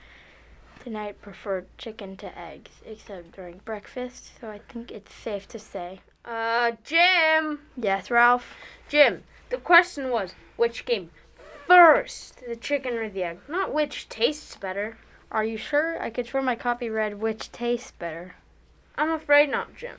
tonight 0.81 1.21
prefer 1.21 1.65
chicken 1.77 2.15
to 2.15 2.39
eggs, 2.39 2.71
except 2.85 3.33
during 3.33 3.57
breakfast, 3.65 4.39
so 4.39 4.49
I 4.49 4.59
think 4.59 4.93
it's 4.93 5.13
safe 5.13 5.45
to 5.49 5.59
say. 5.59 5.99
Uh, 6.23 6.71
Jim! 6.85 7.59
Yes, 7.75 8.09
Ralph? 8.09 8.55
Jim, 8.87 9.25
the 9.49 9.57
question 9.57 10.11
was 10.11 10.35
which 10.55 10.85
came 10.85 11.09
first, 11.67 12.47
the 12.47 12.55
chicken 12.55 12.93
or 12.93 13.09
the 13.09 13.23
egg, 13.23 13.39
not 13.49 13.73
which 13.73 14.07
tastes 14.07 14.55
better. 14.55 14.97
Are 15.33 15.43
you 15.43 15.57
sure? 15.57 16.01
I 16.01 16.11
could 16.11 16.27
swear 16.27 16.41
my 16.41 16.55
copy 16.55 16.89
read 16.89 17.19
which 17.19 17.51
tastes 17.51 17.91
better. 17.91 18.35
I'm 18.97 19.11
afraid 19.11 19.51
not, 19.51 19.75
Jim. 19.75 19.97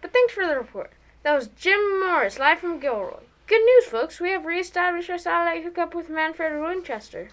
But 0.00 0.12
thanks 0.12 0.32
for 0.32 0.46
the 0.46 0.56
report. 0.56 0.92
That 1.22 1.34
was 1.34 1.48
Jim 1.48 2.00
Morris, 2.00 2.38
live 2.38 2.60
from 2.60 2.78
Gilroy. 2.78 3.20
Good 3.46 3.64
news, 3.64 3.84
folks. 3.86 4.20
We 4.20 4.30
have 4.30 4.44
reestablished 4.44 5.10
our 5.10 5.18
satellite 5.18 5.62
hookup 5.62 5.94
with 5.94 6.10
Manfred 6.10 6.60
Winchester. 6.60 7.28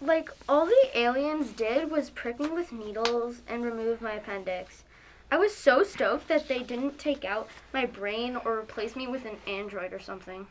Like, 0.00 0.30
all 0.48 0.66
the 0.66 0.90
aliens 0.94 1.50
did 1.50 1.90
was 1.90 2.10
prick 2.10 2.40
me 2.40 2.48
with 2.48 2.72
needles 2.72 3.42
and 3.46 3.64
remove 3.64 4.00
my 4.00 4.12
appendix. 4.12 4.84
I 5.30 5.36
was 5.36 5.54
so 5.54 5.82
stoked 5.82 6.28
that 6.28 6.48
they 6.48 6.62
didn't 6.62 6.98
take 6.98 7.24
out 7.24 7.48
my 7.72 7.86
brain 7.86 8.36
or 8.36 8.58
replace 8.58 8.96
me 8.96 9.06
with 9.06 9.24
an 9.24 9.36
android 9.46 9.92
or 9.92 10.00
something. 10.00 10.46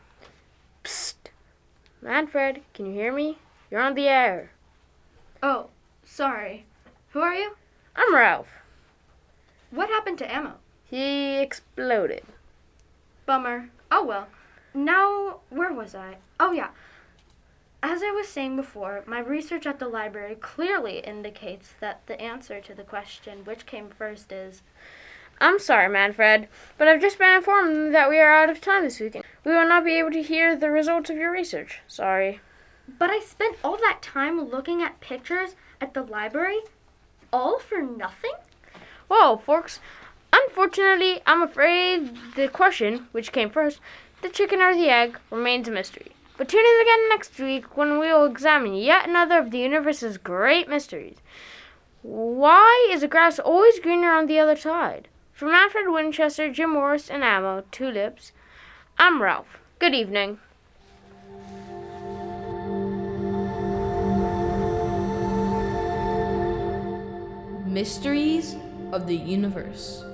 Psst. 0.84 1.14
Manfred, 2.00 2.62
can 2.72 2.86
you 2.86 2.92
hear 2.92 3.12
me? 3.12 3.38
You're 3.70 3.80
on 3.82 3.94
the 3.94 4.08
air. 4.08 4.52
Oh, 5.42 5.68
sorry. 6.04 6.64
Who 7.10 7.20
are 7.20 7.34
you? 7.34 7.56
I'm 7.94 8.14
Ralph. 8.14 8.48
What 9.70 9.88
happened 9.88 10.18
to 10.18 10.32
Ammo? 10.32 10.54
He 10.84 11.38
exploded. 11.38 12.24
Bummer. 13.24 13.70
Oh 13.92 14.04
well. 14.04 14.26
Now, 14.74 15.40
where 15.48 15.72
was 15.72 15.94
I? 15.94 16.16
Oh 16.40 16.52
yeah. 16.52 16.70
As 17.82 18.02
I 18.02 18.10
was 18.10 18.28
saying 18.28 18.56
before, 18.56 19.04
my 19.06 19.20
research 19.20 19.66
at 19.66 19.78
the 19.78 19.88
library 19.88 20.34
clearly 20.34 20.98
indicates 20.98 21.74
that 21.80 22.06
the 22.06 22.20
answer 22.20 22.60
to 22.60 22.74
the 22.74 22.82
question 22.82 23.44
which 23.44 23.64
came 23.64 23.88
first 23.88 24.32
is 24.32 24.62
I'm 25.40 25.58
sorry, 25.58 25.88
Manfred, 25.88 26.48
but 26.76 26.88
I've 26.88 27.00
just 27.00 27.18
been 27.18 27.36
informed 27.36 27.94
that 27.94 28.10
we 28.10 28.20
are 28.20 28.30
out 28.30 28.50
of 28.50 28.60
time 28.60 28.82
this 28.82 29.00
weekend. 29.00 29.24
We 29.44 29.52
will 29.52 29.66
not 29.66 29.84
be 29.84 29.98
able 29.98 30.10
to 30.10 30.22
hear 30.22 30.54
the 30.54 30.70
results 30.70 31.08
of 31.08 31.16
your 31.16 31.30
research. 31.30 31.80
Sorry. 31.86 32.40
But 32.98 33.08
I 33.08 33.20
spent 33.20 33.56
all 33.64 33.78
that 33.78 34.02
time 34.02 34.50
looking 34.50 34.82
at 34.82 35.00
pictures 35.00 35.54
at 35.80 35.94
the 35.94 36.02
library, 36.02 36.58
all 37.32 37.58
for 37.58 37.80
nothing? 37.80 38.34
Well, 39.10 39.38
folks, 39.38 39.80
unfortunately, 40.32 41.20
I'm 41.26 41.42
afraid 41.42 42.16
the 42.36 42.46
question, 42.46 43.08
which 43.10 43.32
came 43.32 43.50
first, 43.50 43.80
the 44.22 44.28
chicken 44.28 44.62
or 44.62 44.72
the 44.72 44.88
egg, 44.88 45.18
remains 45.32 45.66
a 45.66 45.72
mystery. 45.72 46.12
But 46.36 46.48
tune 46.48 46.64
in 46.64 46.80
again 46.80 47.08
next 47.08 47.36
week 47.40 47.76
when 47.76 47.98
we 47.98 48.06
will 48.06 48.24
examine 48.24 48.74
yet 48.74 49.08
another 49.08 49.38
of 49.40 49.50
the 49.50 49.58
universe's 49.58 50.16
great 50.16 50.68
mysteries. 50.68 51.16
Why 52.02 52.88
is 52.92 53.00
the 53.00 53.08
grass 53.08 53.40
always 53.40 53.80
greener 53.80 54.12
on 54.12 54.26
the 54.26 54.38
other 54.38 54.56
side? 54.56 55.08
From 55.32 55.50
Manfred 55.50 55.88
Winchester, 55.88 56.48
Jim 56.48 56.70
Morris, 56.70 57.10
and 57.10 57.24
Ammo, 57.24 57.64
Tulips, 57.72 58.30
I'm 58.96 59.20
Ralph. 59.20 59.58
Good 59.80 59.92
evening. 59.92 60.38
Mysteries 67.66 68.54
of 68.92 69.06
the 69.06 69.16
Universe. 69.16 70.04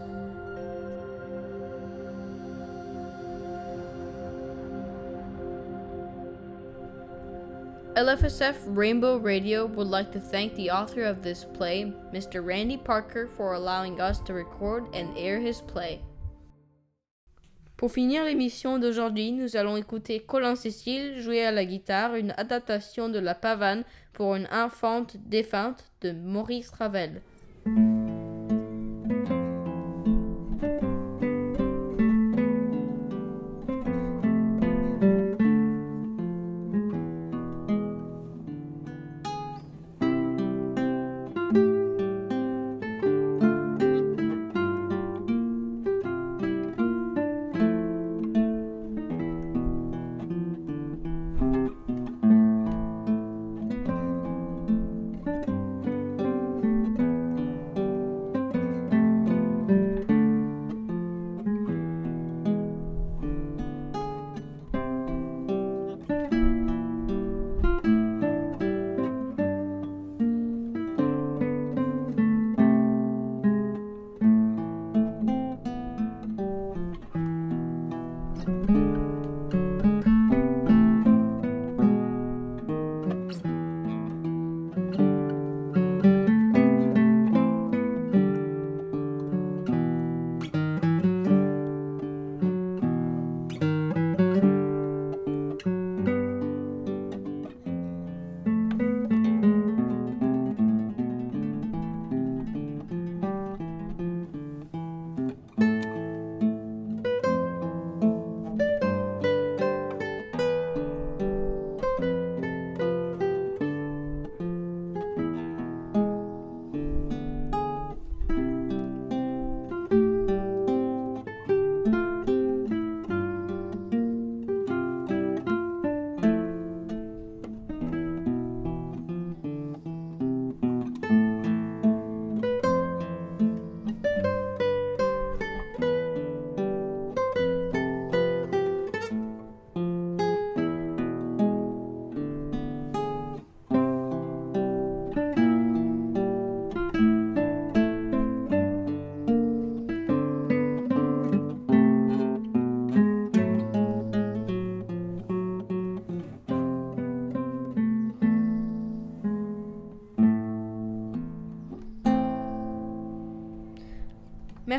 LFSF 7.97 8.57
Rainbow 8.67 9.17
Radio 9.17 9.65
would 9.65 9.87
like 9.87 10.13
to 10.13 10.21
thank 10.21 10.55
the 10.55 10.71
author 10.71 11.03
of 11.05 11.23
this 11.23 11.45
play, 11.45 11.95
Mr. 12.13 12.45
Randy 12.45 12.77
Parker, 12.77 13.27
for 13.27 13.55
allowing 13.55 14.03
us 14.03 14.21
to 14.21 14.35
record 14.35 14.85
and 14.95 15.17
air 15.17 15.41
his 15.41 15.63
play. 15.63 16.03
Pour 17.79 17.91
finir 17.91 18.25
l'émission 18.25 18.79
d'aujourd'hui, 18.79 19.33
nous 19.33 19.57
allons 19.57 19.79
écouter 19.79 20.21
Colin 20.21 20.57
Cécile 20.57 21.21
jouer 21.21 21.45
à 21.45 21.53
la 21.53 21.65
guitare 21.65 22.17
une 22.17 22.35
adaptation 22.37 23.09
de 23.09 23.19
La 23.19 23.35
Pavane 23.35 23.85
pour 24.13 24.35
une 24.35 24.49
infante 24.51 25.17
défunte 25.27 25.85
de 26.03 26.13
Maurice 26.13 26.71
Ravel. 26.71 27.23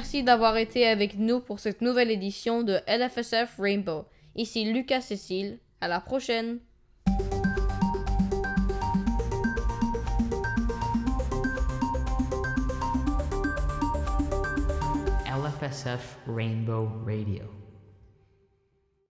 Merci 0.07 0.23
d'avoir 0.23 0.55
été 0.55 0.87
avec 0.87 1.17
nous 1.17 1.41
pour 1.41 1.59
cette 1.59 1.81
nouvelle 1.81 2.09
édition 2.09 2.63
de 2.63 2.79
LFSF 2.87 3.57
Rainbow. 3.59 4.05
Ici 4.37 4.63
Lucas 4.63 5.01
Cécile. 5.01 5.59
À 5.81 5.89
la 5.89 5.99
prochaine! 5.99 6.59
LFSF 15.27 16.19
Rainbow 16.25 16.87
Radio. 17.05 17.56